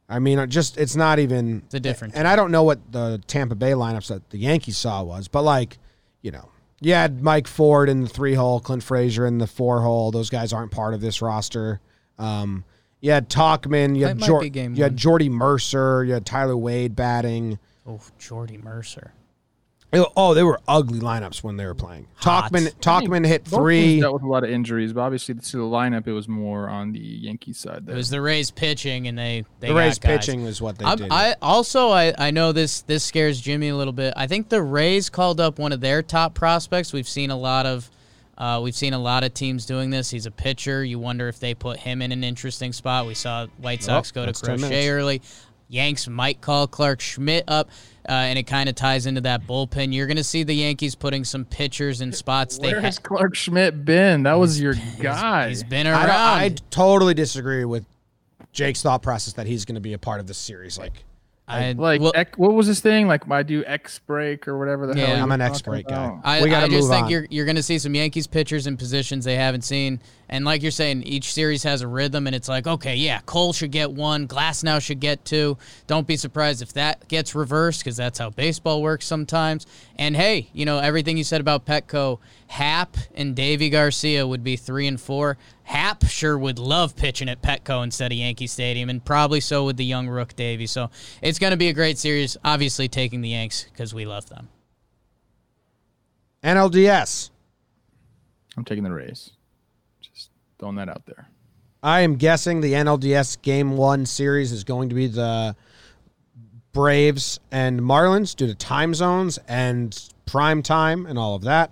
[0.09, 2.13] I mean, just it's not even the difference.
[2.15, 5.43] And I don't know what the Tampa Bay lineups that the Yankees saw was, but
[5.43, 5.77] like,
[6.21, 6.49] you know,
[6.81, 10.11] you had Mike Ford in the three hole, Clint Frazier in the four hole.
[10.11, 11.79] Those guys aren't part of this roster.
[12.17, 12.65] Um,
[12.99, 14.97] you had Tauchman, you had, Jor- game you had.
[14.97, 17.59] Jordy Mercer, you had Tyler Wade batting.
[17.87, 19.13] Oh, Jordy Mercer.
[19.93, 22.07] It- oh, they were ugly lineups when they were playing.
[22.15, 22.51] Hot.
[22.51, 23.99] Tauchman, Tauchman hit Both teams three.
[23.99, 26.91] dealt with a lot of injuries, but obviously to the lineup, it was more on
[26.93, 27.83] the Yankee side.
[27.89, 30.19] It was the Rays pitching, and they they The got Rays guys.
[30.19, 31.07] pitching was what they I'm- did.
[31.11, 34.13] I also I, I know this this scares Jimmy a little bit.
[34.15, 36.93] I think the Rays called up one of their top prospects.
[36.93, 37.89] We've seen a lot of
[38.37, 40.09] uh, we've seen a lot of teams doing this.
[40.09, 40.83] He's a pitcher.
[40.85, 43.05] You wonder if they put him in an interesting spot.
[43.05, 45.21] We saw White Sox go to that's 10 Crochet early.
[45.67, 47.69] Yanks might call Clarke Schmidt up,
[48.11, 49.93] uh, and it kind of ties into that bullpen.
[49.93, 52.99] You're going to see the Yankees putting some pitchers in spots they Where ha- has
[52.99, 54.23] Clarke Schmidt been?
[54.23, 55.47] That was your guy.
[55.47, 56.07] He's been around.
[56.07, 57.85] don't- I totally disagree with
[58.51, 60.77] Jake's thought process that he's going to be a part of this series.
[60.77, 61.05] Like,
[61.51, 63.07] I- like, well- ec- what was this thing?
[63.07, 65.07] Like, I do X break or whatever the Yeah.
[65.07, 65.15] hell.
[65.17, 66.17] he I'm an X break guy.
[66.23, 67.11] I, We gotta I just move think on.
[67.11, 70.61] you're you're going to see some Yankees pitchers in positions they haven't seen, and like
[70.61, 73.91] you're saying, each series has a rhythm, and it's like, okay, yeah, Cole should get
[73.91, 75.57] one, Glasnow should get two.
[75.87, 79.65] Don't be surprised if that gets reversed because that's how baseball works sometimes.
[79.97, 82.19] And hey, you know everything you said about Petco,
[82.51, 85.37] Happ and Deivi Garcia would be three and four.
[85.63, 89.77] Happ sure would love pitching at Petco instead of Yankee Stadium, and probably so would
[89.77, 90.67] the young Rook Deivi.
[90.67, 90.89] So
[91.21, 92.35] it's going to be a great series.
[92.43, 94.49] Obviously, taking the Yanks because we love them.
[96.43, 97.29] NLDS.
[98.57, 99.31] I'm taking the Rays.
[100.01, 101.29] Just throwing that out there.
[101.81, 105.55] I am guessing the NLDS Game One series is going to be the
[106.73, 111.71] Braves and Marlins due to time zones and prime time and all of that.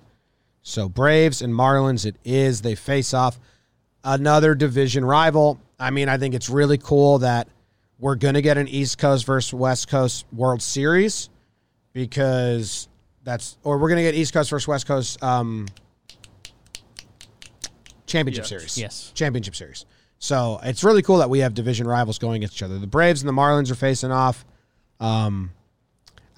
[0.61, 2.61] So Braves and Marlins, it is.
[2.61, 3.39] They face off
[4.03, 5.59] another division rival.
[5.79, 7.47] I mean, I think it's really cool that
[7.97, 11.29] we're going to get an East Coast versus West Coast World Series
[11.93, 12.87] because
[13.23, 15.67] that's, or we're going to get East Coast versus West Coast um,
[18.05, 18.49] Championship Yes.
[18.49, 18.77] Series.
[18.77, 19.11] Yes.
[19.15, 19.85] Championship Series.
[20.19, 22.77] So it's really cool that we have division rivals going against each other.
[22.77, 24.45] The Braves and the Marlins are facing off.
[24.99, 25.51] Um,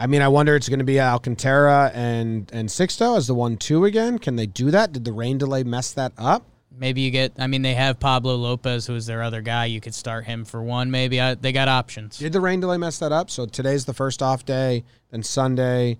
[0.01, 3.55] I mean, I wonder it's going to be Alcantara and and Sixto as the one
[3.55, 4.17] two again.
[4.17, 4.91] Can they do that?
[4.91, 6.43] Did the rain delay mess that up?
[6.75, 7.33] Maybe you get.
[7.37, 9.65] I mean, they have Pablo Lopez, who is their other guy.
[9.65, 10.89] You could start him for one.
[10.89, 12.17] Maybe I, they got options.
[12.17, 13.29] Did the rain delay mess that up?
[13.29, 15.99] So today's the first off day, then Sunday.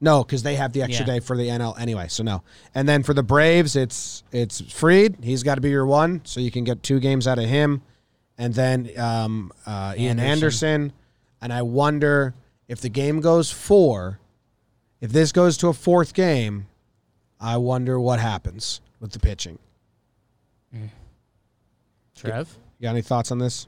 [0.00, 1.12] No, because they have the extra Yeah.
[1.14, 2.06] day for the NL anyway.
[2.08, 2.42] So no.
[2.74, 5.18] And then for the Braves, it's it's Fried.
[5.22, 7.82] He's got to be your one, so you can get two games out of him.
[8.38, 10.30] And then um, uh, Ian Anderson.
[10.30, 10.92] Anderson.
[11.42, 12.34] And I wonder
[12.72, 14.18] if the game goes four,
[15.02, 16.68] if this goes to a fourth game,
[17.38, 19.58] I wonder what happens with the pitching.
[20.74, 20.88] Mm.
[22.16, 23.66] Trev, You got any thoughts on this?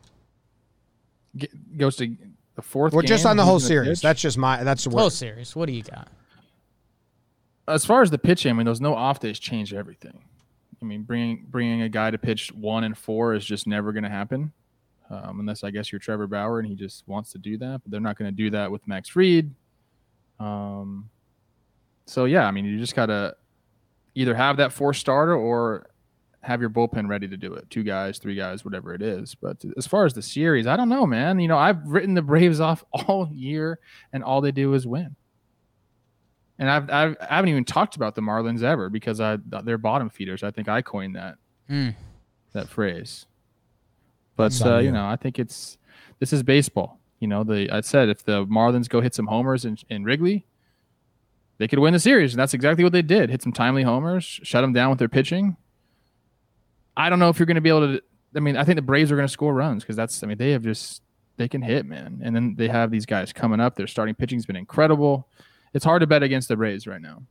[1.36, 2.16] Get, goes to
[2.54, 2.94] the fourth.
[2.94, 3.98] We're just on the whole series.
[3.98, 4.00] pitch?
[4.00, 4.64] That's just my.
[4.64, 5.10] That's the whole word.
[5.10, 5.54] series.
[5.54, 6.08] What do you got?
[7.68, 8.50] as far as the pitching.
[8.50, 10.24] I mean, those no off days change everything.
[10.80, 14.04] I mean, bringing bringing a guy to pitch one and four is just never going
[14.04, 14.52] to happen,
[15.10, 17.80] um, unless I guess you're Trevor Bauer and he just wants to do that.
[17.82, 19.50] But they're not going to do that with Max Fried.
[20.40, 21.08] Um,
[22.06, 23.34] so yeah, I mean, you just got to
[24.14, 25.86] either have that four starter or
[26.42, 27.68] have your bullpen ready to do it.
[27.70, 29.34] Two guys, three guys, whatever it is.
[29.34, 31.38] But as far as the series, I don't know, man.
[31.40, 33.78] You know, I've written the Braves off all year,
[34.12, 35.16] and all they do is win.
[36.58, 40.08] And I've, I've I haven't even talked about the Marlins ever because I they're bottom
[40.10, 40.42] feeders.
[40.44, 41.36] I think I coined that
[41.68, 41.88] Hmm.
[42.52, 43.26] that phrase.
[44.36, 44.90] But uh, you.
[44.90, 45.78] know, I think it's
[46.18, 47.00] this is baseball.
[47.20, 50.46] You know, the I said if the Marlins go hit some homers in, in Wrigley,
[51.58, 53.30] they could win the series, and that's exactly what they did.
[53.30, 55.56] Hit some timely homers, shut them down with their pitching.
[56.96, 58.02] I don't know if you're going to be able to
[58.36, 60.22] I mean, I think the Braves are going to score runs because that's.
[60.22, 61.02] I mean, they have just
[61.36, 62.20] they can hit, man.
[62.22, 63.76] And then they have these guys coming up.
[63.76, 65.28] Their starting pitching's been incredible.
[65.72, 67.22] It's hard to bet against the Braves right now,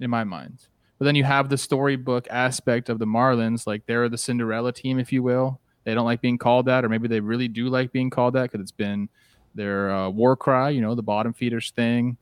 [0.00, 0.66] in my mind.
[0.98, 4.98] But then you have the storybook aspect of the Marlins, like they're the Cinderella team,
[4.98, 5.60] if you will.
[5.84, 8.42] They don't like being called that, or maybe they really do like being called that
[8.50, 9.08] because it's been
[9.54, 12.16] their uh, war cry, you know, the bottom feeders thing.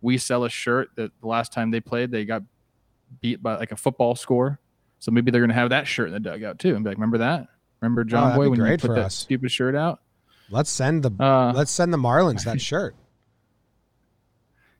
[0.00, 2.42] We sell a shirt that the last time they played, they got
[3.20, 4.58] beat by like a football score.
[5.00, 6.96] So maybe they're going to have that shirt in the dugout too, and be like,
[6.98, 7.48] "Remember that?
[7.80, 9.14] Remember John Oh, Boy when you put that us.
[9.14, 10.00] stupid shirt out?"
[10.50, 12.94] Let's send the Uh, let's send the Marlins that shirt.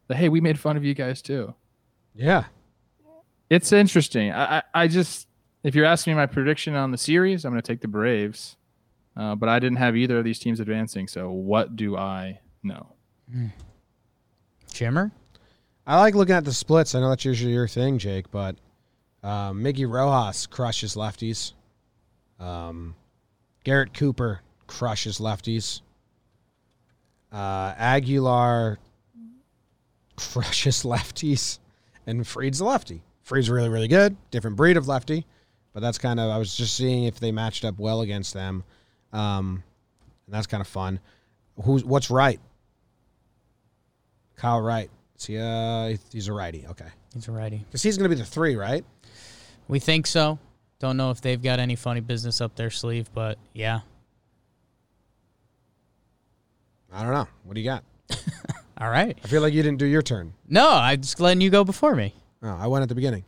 [0.09, 1.55] the, hey, we made fun of you guys too.
[2.14, 2.45] Yeah.
[3.49, 4.31] It's interesting.
[4.33, 5.27] I, I, I just,
[5.62, 8.57] if you're asking me my prediction on the series, I'm going to take the Braves.
[9.16, 11.09] Uh, but I didn't have either of these teams advancing.
[11.09, 12.94] So what do I know?
[14.73, 15.11] Jimmer?
[15.87, 16.94] I like looking at the splits.
[16.94, 18.57] I know that's usually your thing, Jake, but
[19.23, 21.53] um, Miggy Rojas crushes lefties.
[22.38, 22.94] Um,
[23.64, 25.81] Garrett Cooper crushes lefties.
[27.33, 28.79] Uh, Aguilar
[30.16, 31.59] crushes lefties,
[32.07, 33.03] and Fried's a lefty.
[33.23, 34.16] Fried's really, really good.
[34.31, 35.27] Different breed of lefty,
[35.72, 36.30] but that's kind of.
[36.30, 38.64] I was just seeing if they matched up well against them,
[39.12, 39.62] um,
[40.26, 41.00] and that's kind of fun.
[41.64, 42.40] Who's what's right?
[44.37, 44.90] Kyle Wright.
[45.18, 46.64] Is he, uh, he's a righty.
[46.70, 46.87] Okay.
[47.12, 47.59] He's a righty.
[47.59, 48.85] Because he's going to be the three, right?
[49.68, 50.38] We think so.
[50.78, 53.80] Don't know if they've got any funny business up their sleeve, but yeah.
[56.90, 57.28] I don't know.
[57.44, 57.85] What do you got?
[58.78, 59.16] All right.
[59.22, 60.33] I feel like you didn't do your turn.
[60.48, 62.14] No, I'm just letting you go before me.
[62.42, 63.24] Oh, I went at the beginning.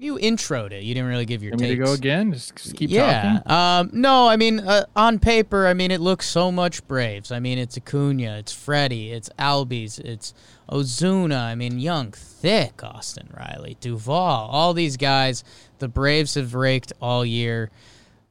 [0.00, 0.82] You introed it.
[0.82, 2.32] You didn't really give your Want me to go again?
[2.32, 3.42] Just, just keep yeah.
[3.44, 3.52] talking.
[3.52, 7.30] Um, no, I mean, uh, on paper, I mean, it looks so much Braves.
[7.30, 10.32] I mean, it's Acuna, it's Freddie, it's Albies, it's
[10.70, 11.42] Ozuna.
[11.42, 15.44] I mean, young, thick Austin Riley, Duvall, all these guys.
[15.80, 17.70] The Braves have raked all year.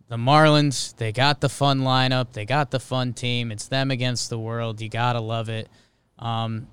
[0.07, 3.51] The Marlins, they got the fun lineup, they got the fun team.
[3.51, 4.81] It's them against the world.
[4.81, 5.69] You gotta love it.
[6.17, 6.67] Um,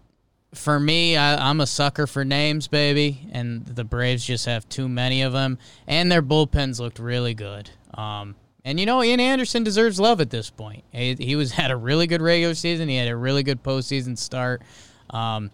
[0.56, 4.88] for me, I, I'm a sucker for names, baby, and the Braves just have too
[4.88, 7.70] many of them, and their bullpens looked really good.
[7.94, 10.84] Um, and you know, Ian Anderson deserves love at this point.
[10.90, 12.88] He, he was had a really good regular season.
[12.88, 14.62] He had a really good postseason start.
[15.10, 15.50] Um,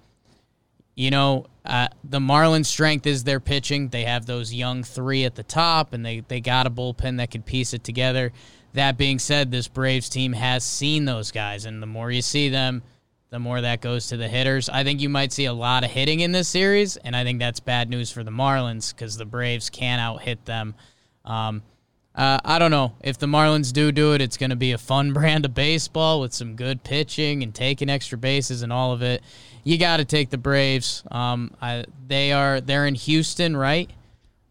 [0.95, 3.89] you know, uh, the Marlins' strength is their pitching.
[3.89, 7.31] They have those young three at the top, and they, they got a bullpen that
[7.31, 8.33] could piece it together.
[8.75, 12.49] That being said, this Braves team has seen those guys, and the more you see
[12.49, 12.83] them,
[13.33, 14.69] the more that goes to the hitters.
[14.69, 17.39] I think you might see a lot of hitting in this series, and I think
[17.39, 20.75] that's bad news for the Marlins because the Braves can out hit them.
[21.25, 21.63] Um,
[22.15, 22.93] uh, I don't know.
[23.01, 26.21] If the Marlins do do it, it's going to be a fun brand of baseball
[26.21, 29.23] with some good pitching and taking extra bases and all of it.
[29.65, 31.03] You got to take the Braves.
[31.11, 33.91] Um, I, they are they're in Houston, right?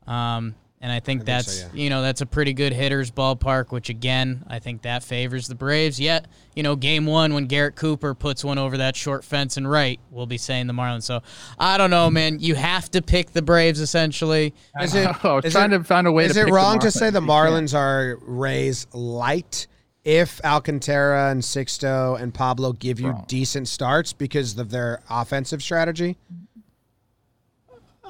[0.07, 3.71] Um, and I think think that's so, you know that's a pretty good hitters ballpark,
[3.71, 5.99] which again I think that favors the Braves.
[5.99, 9.69] Yet you know game one when Garrett Cooper puts one over that short fence and
[9.69, 11.03] right, we'll be saying the Marlins.
[11.03, 11.21] So
[11.59, 12.39] I don't know, man.
[12.39, 14.53] You have to pick the Braves essentially.
[14.81, 16.51] Is it, I was is trying it- to find a way Is to it pick
[16.51, 19.67] the wrong to say the Marlins are Rays light
[20.03, 23.25] if Alcantara and Sixto and Pablo give you Wrong.
[23.27, 26.17] decent starts because of their offensive strategy?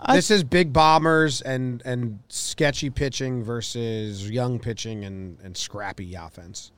[0.09, 6.71] This is big bombers and and sketchy pitching versus young pitching and, and scrappy offense.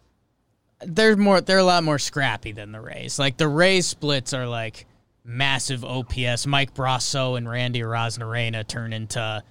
[0.85, 3.17] they're more they're a lot more scrappy than the Rays.
[3.19, 4.85] Like the Rays splits are like
[5.23, 6.45] massive OPS.
[6.45, 9.41] Mike Brosseau and Randy Arozarena turn into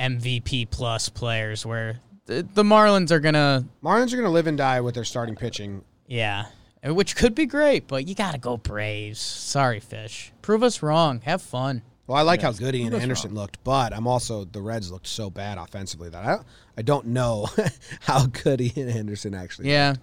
[0.00, 4.56] MVP plus players where the, the Marlins are gonna Marlins are going to live and
[4.56, 5.82] die with their starting pitching.
[6.06, 6.46] yeah.
[6.84, 9.18] Which could be great, but you gotta go Braves.
[9.18, 10.32] Sorry, Fish.
[10.42, 11.20] Prove us wrong.
[11.24, 11.82] Have fun.
[12.08, 15.06] Well, I like how good Ian that's Anderson looked, but I'm also the Reds looked
[15.06, 16.38] so bad offensively that I
[16.76, 17.46] I don't know
[18.00, 19.70] how good Ian Anderson actually.
[19.70, 19.94] Yeah.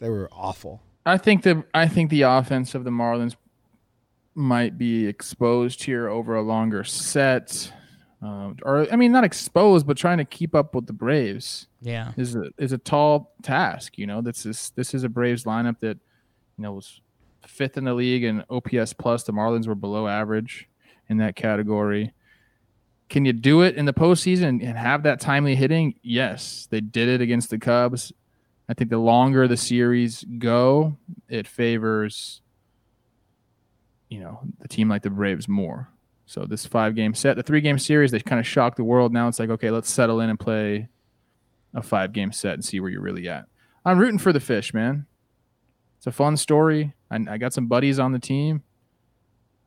[0.00, 0.82] they were awful.
[1.06, 3.36] I think the I think the offense of the Marlins
[4.34, 7.72] might be exposed here over a longer set,
[8.22, 12.12] um, or I mean, not exposed, but trying to keep up with the Braves Yeah.
[12.16, 13.98] is a is a tall task.
[13.98, 15.98] You know, this is this is a Braves lineup that
[16.56, 17.00] you know was
[17.50, 19.24] fifth in the league in OPS plus.
[19.24, 20.68] The Marlins were below average
[21.08, 22.12] in that category.
[23.08, 25.96] Can you do it in the postseason and have that timely hitting?
[26.02, 28.12] Yes, they did it against the Cubs.
[28.68, 30.96] I think the longer the series go,
[31.28, 32.40] it favors
[34.10, 35.88] you know the team like the Braves more.
[36.26, 39.12] So this five game set, the three game series, they kind of shocked the world.
[39.12, 40.88] Now it's like, okay, let's settle in and play
[41.72, 43.46] a five game set and see where you're really at.
[43.84, 45.06] I'm rooting for the fish, man.
[45.96, 46.94] It's a fun story.
[47.10, 48.62] I, I got some buddies on the team.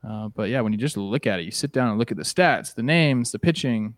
[0.08, 2.18] Uh, but yeah, when you just look at it, you sit down and look at
[2.18, 3.96] the stats, the names, the pitching.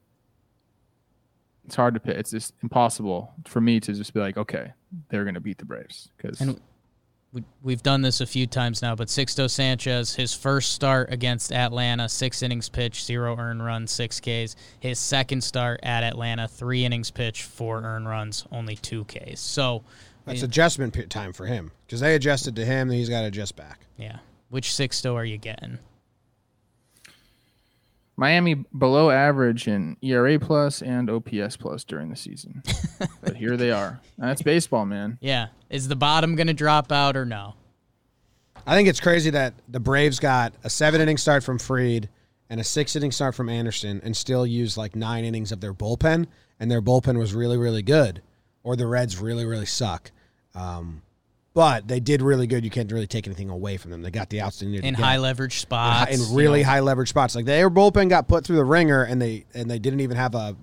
[1.66, 2.16] It's hard to pick.
[2.16, 4.74] It's just impossible for me to just be like, okay,
[5.10, 6.60] they're going to beat the Braves because And
[7.36, 11.52] we, we've done this a few times now, but Sixto Sanchez, his first start against
[11.52, 14.56] Atlanta, six innings pitch, zero earned runs, six Ks.
[14.80, 19.42] His second start at Atlanta, three innings pitch, four earned runs, only two Ks.
[19.42, 19.84] So,
[20.26, 23.56] That's adjustment time for him because they adjusted to him, then he's got to adjust
[23.56, 23.82] back.
[23.98, 24.18] yeah.
[24.50, 25.80] Which six Sixto are you getting?
[28.18, 32.64] Miami below average in ERA plus and OPS plus during the season.
[33.22, 34.00] but here they are.
[34.18, 35.18] That's baseball, man.
[35.20, 35.48] Yeah.
[35.70, 37.56] Is the bottom going to drop out or no?
[38.66, 42.10] I think it's crazy that the Braves got a seven inning start from Fried
[42.50, 45.74] and a six inning start from Anderson and still used like nine innings of their
[45.74, 46.28] bullpen,
[46.60, 48.22] and their bullpen was really, really good,
[48.64, 50.12] or the Reds really, really suck.
[50.56, 51.02] Um,
[51.54, 52.64] but they did really good.
[52.66, 54.02] You can't really take anything away from them.
[54.02, 56.12] They got the outs In high leverage spots.
[56.14, 56.70] in you really know.
[56.70, 57.34] high leverage spots.
[57.36, 60.36] Like their bullpen got put through the ringer, and they and they didn't even have
[60.36, 60.56] a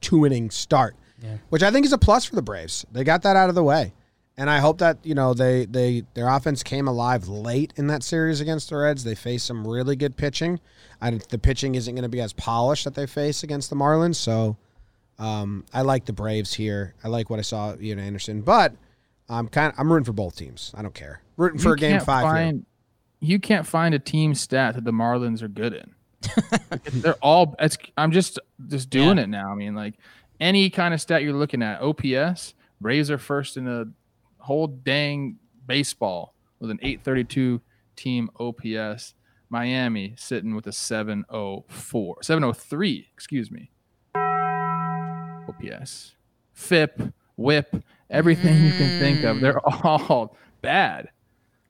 [0.00, 1.36] two inning start, Yeah.
[1.50, 2.86] which I think is a plus for the Braves.
[2.90, 3.92] They got that out of the way,
[4.38, 8.02] and I hope that you know they they their offense came alive late in that
[8.02, 9.04] series against the Reds.
[9.04, 10.58] They faced some really good pitching.
[11.02, 14.16] I, the pitching isn't going to be as polished that they face against the Marlins,
[14.16, 14.56] so
[15.18, 16.94] um, I like the Braves here.
[17.04, 18.72] I like what I saw Ian Anderson, but
[19.30, 20.72] I'm kind of I'm rooting for both teams.
[20.76, 21.22] I don't care.
[21.36, 22.22] Rooting for You a game five.
[22.24, 22.66] Find,
[23.20, 25.94] you can't find a team stat that the Marlins are good in.
[27.00, 27.54] They're all.
[27.58, 29.22] It's, I'm just just doing Yeah.
[29.24, 29.50] it now.
[29.50, 29.94] I mean, like
[30.40, 33.92] any kind of stat you're looking at, OPS, Braves are first in the
[34.38, 37.60] whole dang baseball with an 832
[37.96, 39.14] team OPS.
[39.52, 43.70] Miami sitting with a 704, 703, excuse me.
[45.48, 46.14] OPS,
[46.52, 49.40] FIP, WHIP, everything you can think of.
[49.40, 51.08] They're all bad,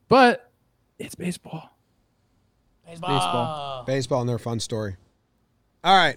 [0.08, 0.50] but
[0.98, 1.70] it's baseball.
[2.86, 3.84] baseball.
[3.84, 4.96] baseball and their fun story.
[5.82, 6.16] All right.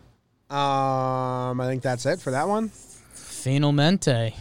[0.49, 2.69] Um, I think that's it for that one.
[3.13, 4.35] Finalmente.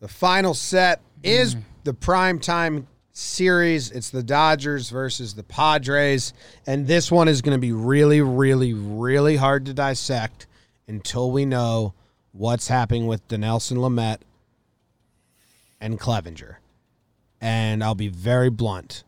[0.00, 3.90] The final set is the prime time series.
[3.90, 6.34] It's the Dodgers versus the Padres,
[6.66, 10.46] and this one is going to be really, really, really hard to dissect
[10.86, 11.94] until we know
[12.34, 14.18] what's happening with Dinelson Lamet
[15.80, 16.58] and Clevenger.
[17.40, 19.04] And I'll be very blunt.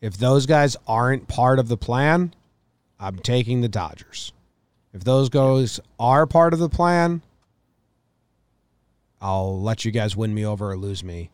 [0.00, 2.34] If those guys aren't part of the plan,
[3.00, 4.32] I'm taking the Dodgers.
[4.92, 7.22] If those guys are part of the plan,
[9.20, 11.30] I'll let you guys win me over or lose me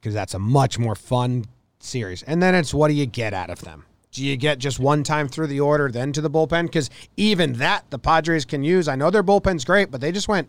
[0.00, 1.46] because that's a much more fun
[1.80, 2.22] series.
[2.22, 3.84] And then it's what do you get out of them?
[4.14, 6.66] Do you get just one time through the order, then to the bullpen?
[6.66, 8.86] Because even that the Padres can use.
[8.86, 10.48] I know their bullpen's great, but they just went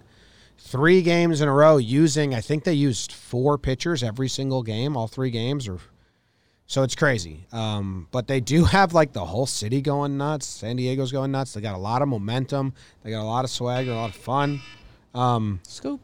[0.59, 2.35] three games in a row using.
[2.35, 5.79] I think they used four pitchers every single game, all three games, or
[6.67, 7.47] so it's crazy.
[7.51, 10.45] Um, but they do have like the whole city going nuts.
[10.45, 11.53] San Diego's going nuts.
[11.53, 12.71] They got a lot of momentum.
[13.01, 14.61] They got a lot of swagger, a lot of fun.
[15.15, 16.01] Um, Scoop.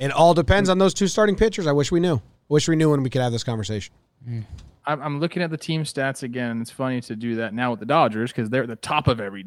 [0.00, 1.68] it all depends on those two starting pitchers.
[1.68, 2.20] I wish we knew.
[2.48, 3.94] Wish we knew when we could have this conversation.
[4.26, 4.44] I'm,
[4.86, 6.60] I'm looking at the team stats again.
[6.62, 9.20] It's funny to do that now with the Dodgers because they're at the top of
[9.20, 9.46] every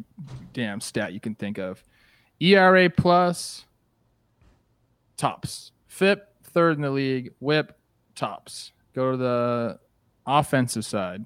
[0.53, 1.83] damn stat you can think of.
[2.39, 3.65] ERA plus
[5.17, 5.71] tops.
[5.87, 7.31] FIP third in the league.
[7.39, 7.77] WHIP
[8.15, 8.71] tops.
[8.93, 9.79] Go to the
[10.25, 11.25] offensive side.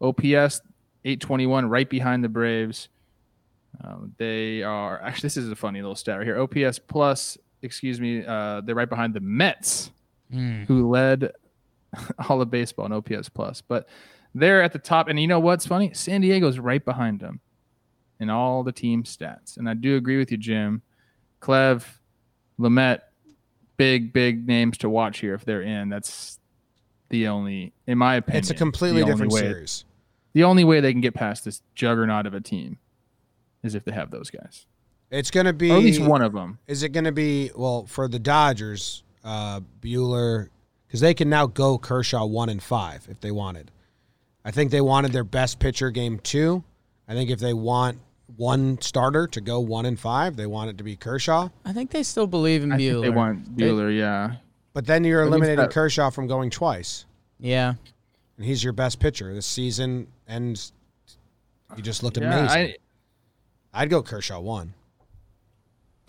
[0.00, 0.60] OPS
[1.04, 2.88] 821 right behind the Braves.
[3.82, 6.38] Um, they are actually this is a funny little stat right here.
[6.40, 9.90] OPS plus, excuse me, uh, they're right behind the Mets
[10.34, 10.64] Mm.
[10.66, 11.30] who led
[12.28, 13.60] all of baseball in OPS plus.
[13.60, 13.88] But
[14.34, 15.92] they're at the top, and you know what's funny?
[15.94, 17.40] San Diego's right behind them
[18.20, 19.56] in all the team stats.
[19.56, 20.82] And I do agree with you, Jim.
[21.40, 21.84] Clev,
[22.58, 23.00] Lamet,
[23.76, 25.88] big big names to watch here if they're in.
[25.88, 26.38] That's
[27.08, 29.84] the only, in my opinion, It's a completely different way- series.
[30.32, 32.78] The only way they can get past this juggernaut of a team
[33.62, 34.66] is if they have those guys,
[35.10, 36.58] It's going to be or at least one of them.
[36.66, 39.02] Is it going to be well for the Dodgers?
[39.24, 40.48] Uh, Buehler,
[40.96, 43.70] because they can now go Kershaw one and five if they wanted.
[44.46, 46.64] I think they wanted their best pitcher game two.
[47.06, 47.98] I think if they want
[48.36, 51.50] one starter to go one and five, they want it to be Kershaw.
[51.66, 52.92] I think they still believe in I Buehler.
[53.02, 54.36] think they want Buehler, yeah.
[54.72, 57.04] But then you're That eliminating that- Kershaw from going twice,
[57.38, 57.74] yeah.
[58.38, 60.06] and he's your best pitcher this season.
[60.26, 60.58] And
[61.76, 62.74] you just looked Yeah, amazing.
[63.74, 64.72] I, I'd go Kershaw one.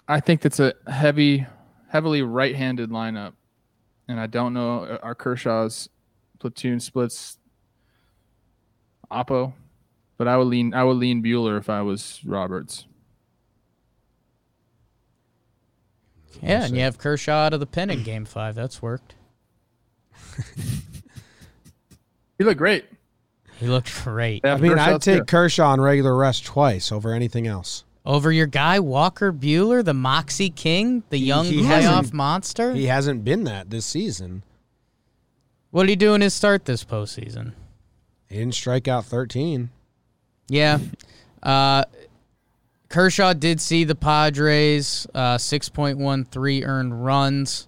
[0.08, 1.46] I think that's a heavy,
[1.90, 3.34] heavily right-handed lineup,
[4.08, 5.90] and I don't know uh, our Kershaw's
[6.40, 7.38] platoon splits
[9.12, 9.54] Oppo,
[10.18, 12.86] but I would lean I would lean Buehler if I was Roberts.
[16.42, 18.54] Yeah, and you have Kershaw out of the pen in game five.
[18.54, 19.16] That's worked.
[22.38, 22.86] He looked great.
[23.60, 24.46] He looked great.
[24.46, 25.26] I mean, Kershaw I'd take too.
[25.26, 27.84] Kershaw on regular rest twice over anything else.
[28.08, 32.74] Over your guy Walker Buehler, the Moxie King, the young he playoff monster.
[32.74, 34.44] He hasn't been that this season.
[35.72, 37.52] what did he do in his start this postseason?
[38.30, 39.70] He didn't strike out 13.
[40.48, 40.80] Yeah.
[41.44, 41.84] Uh,
[42.88, 47.68] Kershaw did see the Padres, uh, 6.13 earned runs.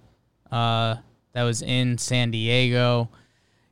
[0.50, 0.96] Uh,
[1.34, 3.10] that was in San Diego.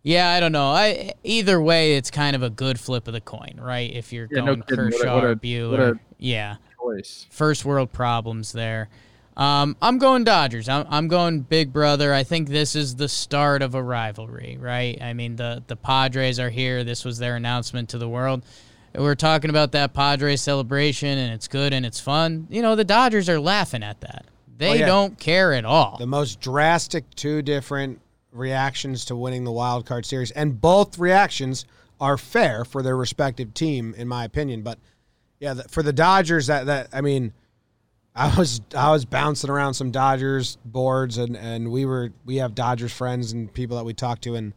[0.03, 0.69] Yeah, I don't know.
[0.71, 3.91] I either way, it's kind of a good flip of the coin, right?
[3.93, 4.85] If you're Yeah, no going kidding.
[4.85, 7.27] What a- Kershaw what a- or what Buehler, a- yeah, Choice.
[7.31, 8.89] first world problems there.
[9.37, 10.69] Um, I'm going Dodgers.
[10.69, 12.13] I'm, I'm going Big Brother.
[12.13, 15.01] I think this is the start of a rivalry, right?
[15.01, 16.83] I mean, the the Padres are here.
[16.83, 18.45] This was their announcement to the world.
[18.95, 22.49] We're talking about that Padres celebration, and it's good and it's fun.
[22.51, 24.25] You know, the Dodgers are laughing at that.
[24.57, 24.87] They Oh, yeah.
[24.87, 25.99] don't care at all.
[25.99, 28.01] The most drastic two different
[28.33, 31.65] reactions to winning the wild card series, and both reactions
[32.01, 34.63] are fair for their respective team, in my opinion.
[34.63, 34.79] But
[35.41, 37.33] yeah, the, for the Dodgers, that that I mean,
[38.15, 42.55] I was I was bouncing around some Dodgers boards, and and we were we have
[42.55, 44.53] Dodgers friends and people that we talk to, and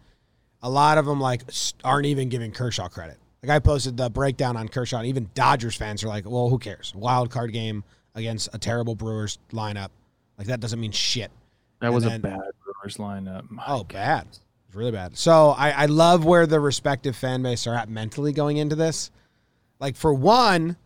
[0.63, 1.43] a lot of them like
[1.83, 3.17] aren't even giving Kershaw credit.
[3.43, 6.57] Like I posted the breakdown on Kershaw, and even Dodgers fans are like, "Well, who
[6.59, 6.93] cares?
[6.95, 7.83] Wild card game
[8.15, 9.89] against a terrible Brewers lineup,
[10.37, 11.31] like that doesn't mean shit."
[11.79, 13.49] That And was then- a bad Brewers lineup.
[13.49, 14.27] My Oh, bad.
[14.73, 15.17] Really bad.
[15.17, 19.11] So I, I love where the respective fan base are at mentally going into this.
[19.81, 20.77] Like for one,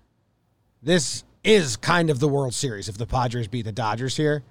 [0.82, 4.44] this is kind of the World Series if the Padres beat the Dodgers here.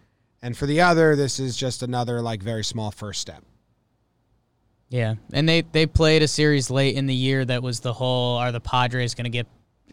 [0.42, 3.42] And for the other, this is just another like very small first step.
[4.90, 8.36] Yeah, and they they played a series late in the year that was the whole
[8.36, 9.47] are the Padres going to get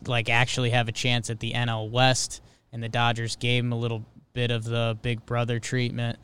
[0.06, 2.42] like actually have a chance at the NL West,
[2.74, 6.20] and the Dodgers gave them a little bit of the Big Brother treatment.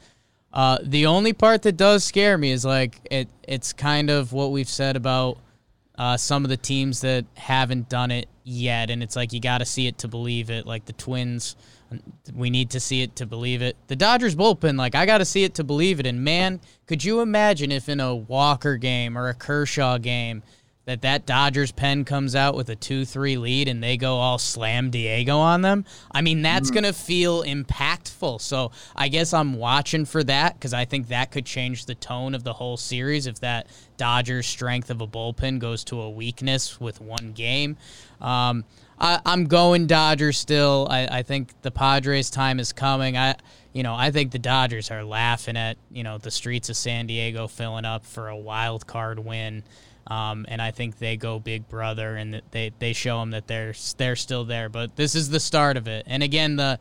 [0.51, 4.51] Uh, the only part that does scare me is like it it's kind of what
[4.51, 5.38] we've said about
[5.98, 9.60] uh, some of the teams that haven't done it yet, and it's like you got
[9.60, 10.66] to see it to believe it.
[10.66, 11.56] Like the Twins,
[12.34, 13.76] we need to see it to believe it.
[13.88, 16.06] The Dodgers bullpen, like I got to see it to believe it.
[16.06, 20.43] And man, could you imagine if in a Walker game or a Kershaw game
[20.88, 24.89] that that Dodgers pen comes out with a two-three lead and they go all slam
[24.89, 25.85] Diego on them?
[26.11, 28.41] I mean, that's gonna feel impactful.
[28.41, 32.33] So I guess I'm watching for that because I think that could change the tone
[32.33, 33.67] of the whole series if that
[33.97, 37.77] Dodgers strength of a bullpen goes to a weakness with one game.
[38.21, 38.63] Um,
[38.99, 40.88] I, I'm going Dodgers still.
[40.89, 43.17] I, I think the Padres' time is coming.
[43.17, 43.35] I,
[43.73, 47.07] you know, I think the Dodgers are laughing at you know the streets of San
[47.07, 49.63] Diego filling up for a wild card win,
[50.10, 53.74] um, and I think they go Big Brother and they they show them that they're
[53.97, 54.70] they're still there.
[54.70, 56.05] But this is the start of it.
[56.08, 56.80] And again, the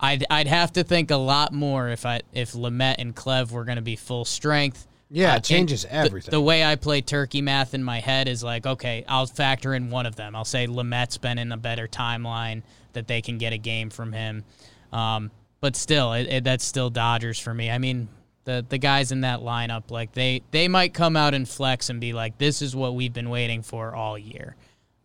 [0.00, 3.64] I'd I'd have to think a lot more if I if Lamet and Clev were
[3.64, 4.86] going to be full strength.
[5.10, 6.32] Yeah, Uh, it changes the- everything.
[6.32, 9.88] The, way I play turkey math in my head is like, okay, I'll factor in
[9.88, 10.36] one of them.
[10.36, 12.60] I'll say Lamet's been in a better timeline
[12.92, 14.44] that they can get a game from him.
[14.92, 15.30] Um,
[15.62, 17.70] but still, it, it, that's still Dodgers for me.
[17.70, 18.08] I mean,
[18.44, 22.00] the the guys in that lineup, like they they might come out and flex and
[22.00, 24.56] be like, this is what we've been waiting for all year.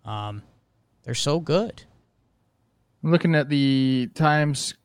[0.05, 0.43] Um,
[1.03, 1.83] they're so good.
[3.03, 4.75] I'm looking at the times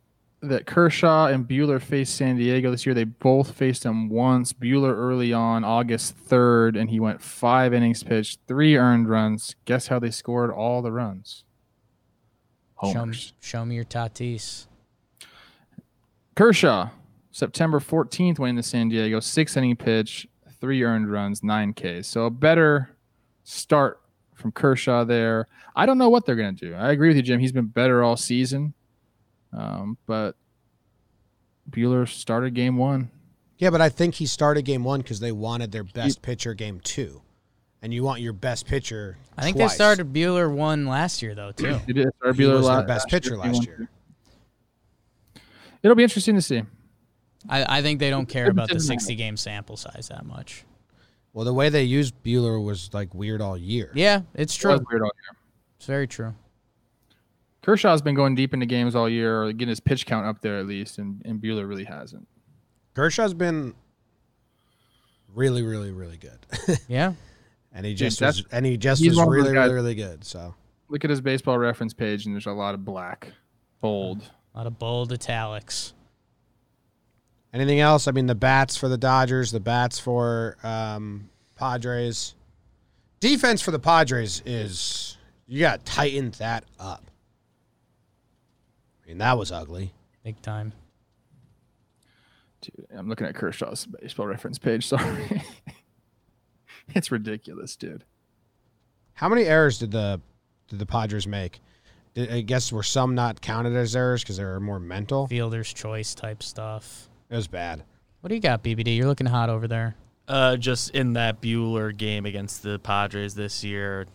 [0.41, 2.95] that Kershaw and Buehler faced San Diego this year.
[2.95, 4.53] They both faced him once.
[4.53, 9.57] Buehler early on, August 3rd, and he went five innings pitched, three earned runs.
[9.65, 11.45] Guess how they scored all the runs?
[12.93, 14.67] Show, me- show me your Tatis.
[16.37, 16.91] Kershaw,
[17.39, 20.27] September 14th, went into San Diego, six inning pitch,
[20.61, 22.09] three earned runs, nine Ks.
[22.09, 22.97] So a better
[23.45, 24.01] start
[24.35, 25.47] from Kershaw there.
[25.77, 26.75] I don't know what they're going to do.
[26.75, 27.39] I agree with you, Jim.
[27.39, 28.75] He's been better all season.
[29.53, 30.35] Um, but
[31.71, 33.09] Buehler started game one.
[33.59, 36.81] Yeah, but I think he started game one because they wanted their best pitcher game
[36.81, 37.23] two.
[37.83, 39.17] And you want your best pitcher.
[39.37, 39.71] I think twice.
[39.71, 41.79] they started Buehler one last year though too.
[41.87, 43.89] He did start He Buehler was their la- best pitcher last one, year.
[45.37, 45.41] too.
[45.85, 46.65] It'll be interesting to see.
[47.49, 50.65] I, I think they don't care about the 60 game sample size that much.
[51.33, 53.93] Well, the way they used Buehler was like weird all year.
[53.95, 54.73] Yeah, it's It true.
[54.73, 55.37] was weird all year.
[55.77, 56.35] It's very true.
[57.63, 60.59] Kershaw's been going deep into games all year, or getting his pitch count up there
[60.59, 62.27] at least, and, and Buehler really hasn't.
[62.95, 63.75] Kershaw's been
[65.35, 66.79] really, really, really good.
[66.89, 67.13] Yeah.
[67.73, 69.75] and he Dude, just was, and he just he's was one of those really, really,
[69.75, 70.25] really good.
[70.25, 70.55] So
[70.89, 73.33] Look at his baseball reference page, and there's a lot of black,
[73.83, 74.23] bold.
[74.55, 75.93] A lot of bold italics.
[77.53, 78.09] Anything else?
[78.09, 82.35] I mean, the bats for the Dodgers, the bats for um, Padres.
[83.21, 87.11] Defense for the Padres is you got to tighten that up.
[89.05, 89.93] I mean, that was ugly.
[90.23, 90.73] Big time.
[92.61, 94.87] Dude, I'm looking at Kershaw's baseball reference page.
[94.87, 95.43] Sorry,
[96.95, 98.05] it's ridiculous, dude.
[99.15, 100.21] How many errors did the
[100.69, 101.61] did the Padres make?
[102.15, 105.29] Did- I guess were some not counted as errors because they were more mental.
[105.29, 107.08] Fielder's choice type stuff.
[107.31, 107.83] It was bad.
[108.21, 108.97] What do you got, BBD?
[108.97, 109.95] You're looking hot over there.
[110.27, 114.07] Uh, just in that Buehler game against the Padres this year,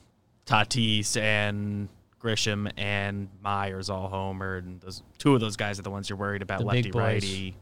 [0.46, 1.90] Tatis and
[2.22, 6.18] Grisham and Myers all homered, and those two of those guys are the ones you're
[6.18, 7.56] worried about The lefty righty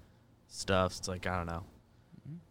[0.48, 0.98] stuff.
[0.98, 1.64] It's like I don't know.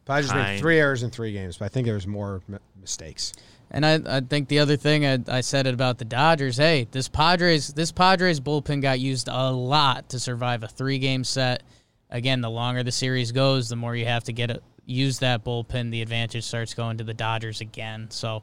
[0.07, 3.32] Padres made three errors in three games, but I think there was more m- mistakes.
[3.70, 6.57] And I, I think the other thing I, I said it about the Dodgers.
[6.57, 11.22] Hey, this Padres this Padres bullpen got used a lot to survive a three game
[11.24, 11.62] set.
[12.11, 15.44] Again, the longer the series goes, the more you have to get a, use that
[15.44, 15.90] bullpen.
[15.90, 18.08] The advantage starts going to the Dodgers again.
[18.11, 18.42] So,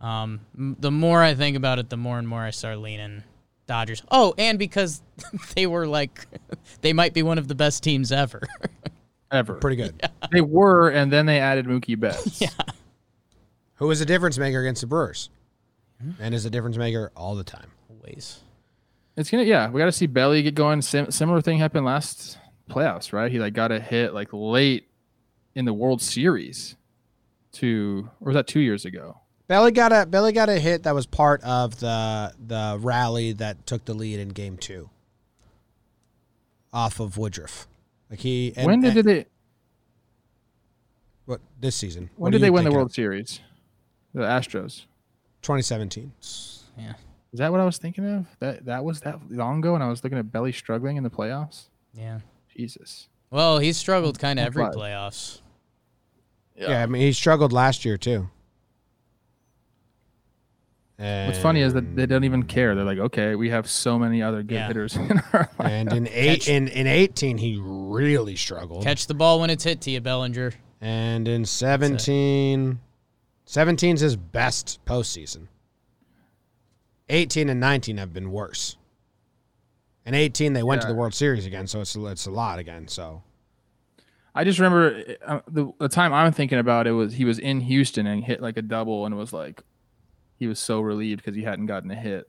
[0.00, 3.24] um, the more I think about it, the more and more I start leaning
[3.66, 4.02] Dodgers.
[4.10, 5.02] Oh, and because
[5.56, 6.26] they were like,
[6.80, 8.42] they might be one of the best teams ever.
[9.30, 9.56] Ever.
[9.56, 10.08] Pretty good.
[10.32, 12.40] They were, and then they added Mookie Betts.
[12.40, 12.48] yeah.
[13.74, 15.28] Who was a difference maker against the Brewers?
[16.18, 17.70] And is a difference maker all the time.
[17.90, 18.40] Always.
[19.18, 19.68] It's gonna yeah.
[19.68, 20.80] We got to see Belly get going.
[20.80, 22.38] Sim- similar thing happened last
[22.68, 23.30] playoffs, right?
[23.32, 24.88] He like got a hit like late
[25.54, 26.76] in the World Series.
[27.52, 29.20] To or was that two years ago?
[29.48, 33.66] Belly got a Belly got a hit that was part of the the rally that
[33.66, 34.90] took the lead in game two.
[36.72, 37.66] Off of Woodruff.
[38.10, 39.26] Like he and, when did and- they?
[41.24, 42.10] what this season?
[42.16, 42.76] When What did they win the think of?
[42.76, 43.40] World Series?
[44.14, 44.84] The Astros.
[45.42, 46.12] 2017.
[46.78, 46.94] Yeah.
[47.32, 48.26] Is that what I was thinking of?
[48.40, 51.10] That that was that long ago, and I was looking at Belly struggling in the
[51.10, 51.68] playoffs.
[51.94, 52.20] Yeah.
[52.58, 53.08] Jesus.
[53.30, 54.74] Well, he's struggled kind of every flies.
[54.74, 55.40] playoffs.
[56.56, 56.82] Yeah.
[56.82, 58.28] I mean he struggled last year too.
[60.96, 62.74] What's funny is that they don't even care.
[62.74, 64.66] They're like, okay, we have so many other good Yeah.
[64.66, 65.64] hitters in our lineup.
[65.70, 68.82] And in eight in, in 18 he really struggled.
[68.82, 70.54] Catch the ball when it's hit to you, Bellinger.
[70.80, 72.80] And in 17
[73.46, 75.46] 17's his best postseason.
[77.08, 78.76] 18 and 19 have been worse.
[80.08, 82.88] And 18 they went to the World Series again, so it's it's a lot again.
[82.88, 83.22] So
[84.34, 87.60] I just remember uh, the, the time I'm thinking about it was he was in
[87.60, 89.62] Houston and hit like a double, and it was like
[90.38, 92.26] he was so relieved because he hadn't gotten a hit.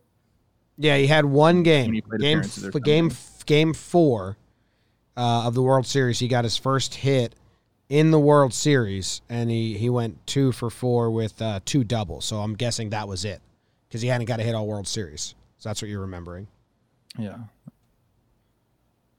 [0.77, 4.35] yeah, he had one game, game f- game f- game four
[5.15, 6.19] uh, of the World Series.
[6.19, 7.33] He got his first hit
[7.87, 12.25] in the World Series, and he he went two for four with uh, two doubles.
[12.25, 13.41] So I'm guessing that was it
[13.87, 15.33] because he hadn't got a hit all World Series.
[15.59, 16.47] So that's what you're remembering.
[17.17, 17.37] Yeah.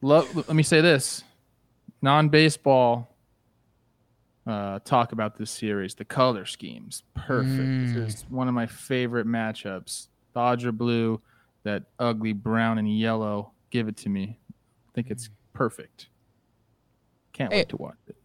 [0.03, 1.22] Love, let me say this
[2.03, 3.14] non baseball
[4.46, 5.94] uh, talk about this series.
[5.94, 7.51] The color schemes, perfect.
[7.59, 7.94] Mm.
[7.94, 10.09] This is one of my favorite matchups.
[10.34, 11.20] Dodger blue,
[11.64, 13.53] that ugly brown and yellow.
[13.70, 14.38] Give it to me.
[14.51, 16.09] I think it's perfect.
[17.32, 17.61] Can't Hey.
[17.61, 18.16] wait to watch it.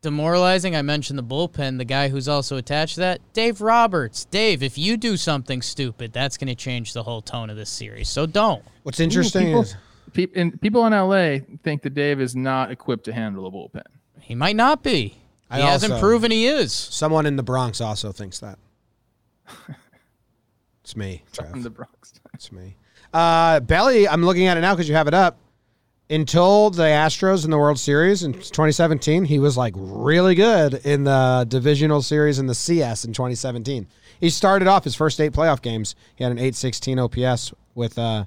[0.00, 0.74] Demoralizing.
[0.74, 1.78] I mentioned the bullpen.
[1.78, 4.24] The guy who's also attached to that, Dave Roberts.
[4.24, 7.70] Dave, if you do something stupid, that's going to change the whole tone of this
[7.70, 8.08] series.
[8.08, 8.64] So don't.
[8.82, 9.76] What's interesting people- is
[10.12, 13.82] Pe- and people in LA think that Dave is not equipped to handle a bullpen.
[14.20, 15.08] He might not be.
[15.08, 15.18] He
[15.50, 16.72] I hasn't also- proven he is.
[16.72, 18.58] someone in the Bronx also thinks that.
[20.84, 21.54] It's me, Trev.
[21.54, 22.12] In the Bronx.
[22.34, 22.74] It's me.
[23.14, 25.38] Uh, Belly, I'm looking at it now because you have it up.
[26.10, 31.04] Until the Astros in the World Series in 2017, he was like really good in
[31.04, 33.86] the divisional series in the CS in 2017.
[34.20, 35.94] He started off his first eight playoff games.
[36.16, 38.24] He had an 816 OPS with uh,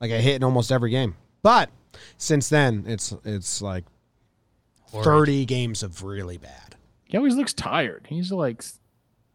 [0.00, 1.14] like a hit in almost every game.
[1.42, 1.70] But
[2.18, 3.84] since then, it's it's like
[4.88, 6.76] 30 games of really bad.
[7.04, 8.06] He always looks tired.
[8.08, 8.62] He's like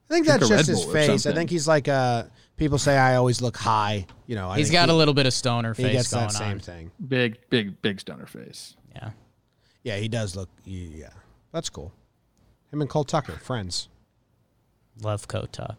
[0.10, 1.26] I think that's just his face.
[1.26, 2.24] I think he's like uh
[2.58, 4.06] people say I always look high.
[4.28, 6.14] You know, I He's think got he, a little bit of stoner he face gets
[6.14, 6.60] going that same on.
[6.60, 6.92] thing.
[7.08, 8.76] big, big, big stoner face.
[8.94, 9.12] Yeah.
[9.84, 10.50] Yeah, he does look.
[10.64, 11.10] Yeah,
[11.52, 11.92] that's cool.
[12.72, 13.90] Him and Cole Tucker, friends.
[15.02, 15.78] Love Kotak.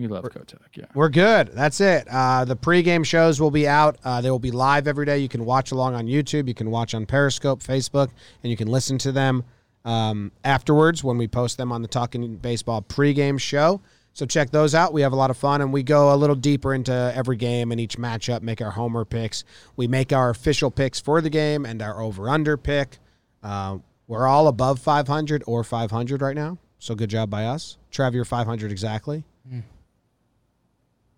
[0.00, 0.86] We love Kotak, yeah.
[0.94, 1.48] We're good.
[1.52, 2.08] That's it.
[2.10, 3.98] Uh, the pregame shows will be out.
[4.02, 5.18] Uh, they will be live every day.
[5.18, 6.48] You can watch along on YouTube.
[6.48, 8.08] You can watch on Periscope, Facebook,
[8.42, 9.44] and you can listen to them
[9.84, 13.82] um, afterwards when we post them on the Talking Baseball pregame show.
[14.12, 14.92] So check those out.
[14.92, 17.70] We have a lot of fun, and we go a little deeper into every game
[17.70, 18.42] and each matchup.
[18.42, 19.44] Make our homer picks.
[19.76, 22.98] We make our official picks for the game and our over/under pick.
[23.42, 23.78] Uh,
[24.08, 26.58] we're all above 500 or 500 right now.
[26.80, 27.76] So good job by us.
[27.90, 29.24] Trev, you're 500 exactly.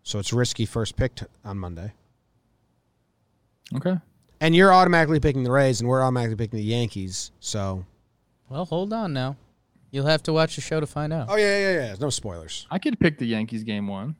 [0.02, 1.92] So it's risky first pick t- on Monday.
[3.76, 3.96] Okay.
[4.40, 7.30] And you're automatically picking the Rays, and we're automatically picking the Yankees.
[7.40, 7.84] So.
[8.48, 9.36] Well, hold on now.
[9.92, 11.26] You'll have to watch the show to find out.
[11.30, 11.94] Oh yeah, yeah, yeah.
[12.00, 12.66] No spoilers.
[12.70, 14.16] I could pick the Yankees game one.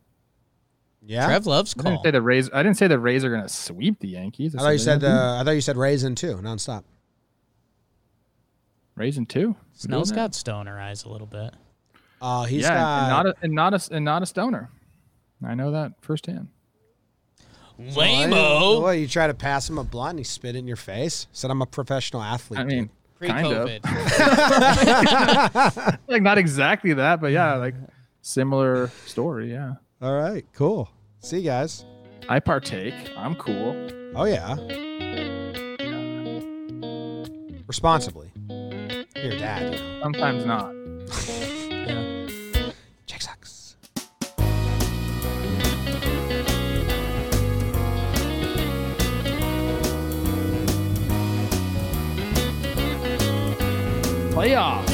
[1.05, 1.26] Yeah.
[1.26, 2.05] Trev loves I didn't call.
[2.05, 2.51] say the Rays.
[2.53, 4.55] I didn't say the Rays are going to sweep the Yankees.
[4.55, 5.01] I thought you said.
[5.01, 6.85] gonna Uh, I thought you said Rays in two nonstop.
[8.95, 9.57] Rays in two.
[9.72, 10.22] Snell's Doing that?
[10.28, 11.55] got stoner eyes a little bit.
[12.20, 13.01] Uh, he's yeah, got.
[13.01, 14.70] and not a and not a and not a stoner.
[15.47, 16.49] I know that firsthand.
[17.78, 18.80] Lame-o.
[18.80, 21.26] What, you try to pass him a blunt and he spit in your face?
[21.32, 22.61] Said I'm a professional athlete.
[22.61, 23.68] I mean, Pre kind of.
[26.09, 27.74] Like not exactly that, but yeah, like
[28.20, 29.51] similar story.
[29.53, 30.88] Yeah, All right, cool.
[31.20, 31.84] See you guys.
[32.28, 32.95] I partake.
[33.16, 33.88] I'm cool.
[34.14, 34.57] Oh yeah.
[37.66, 38.30] Responsibly.
[38.49, 39.80] Your dad.
[40.03, 40.72] Sometimes not.
[54.33, 54.91] Playoffs.